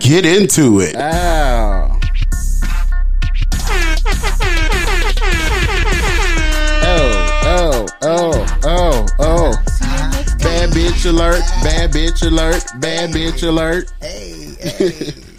[0.00, 0.96] Get into it.
[0.96, 2.00] Ow.
[6.88, 9.75] Oh, oh, oh, oh, oh.
[10.66, 13.92] Bad bitch alert, bad bitch alert, bad bitch alert.
[14.00, 15.12] Hey, hey.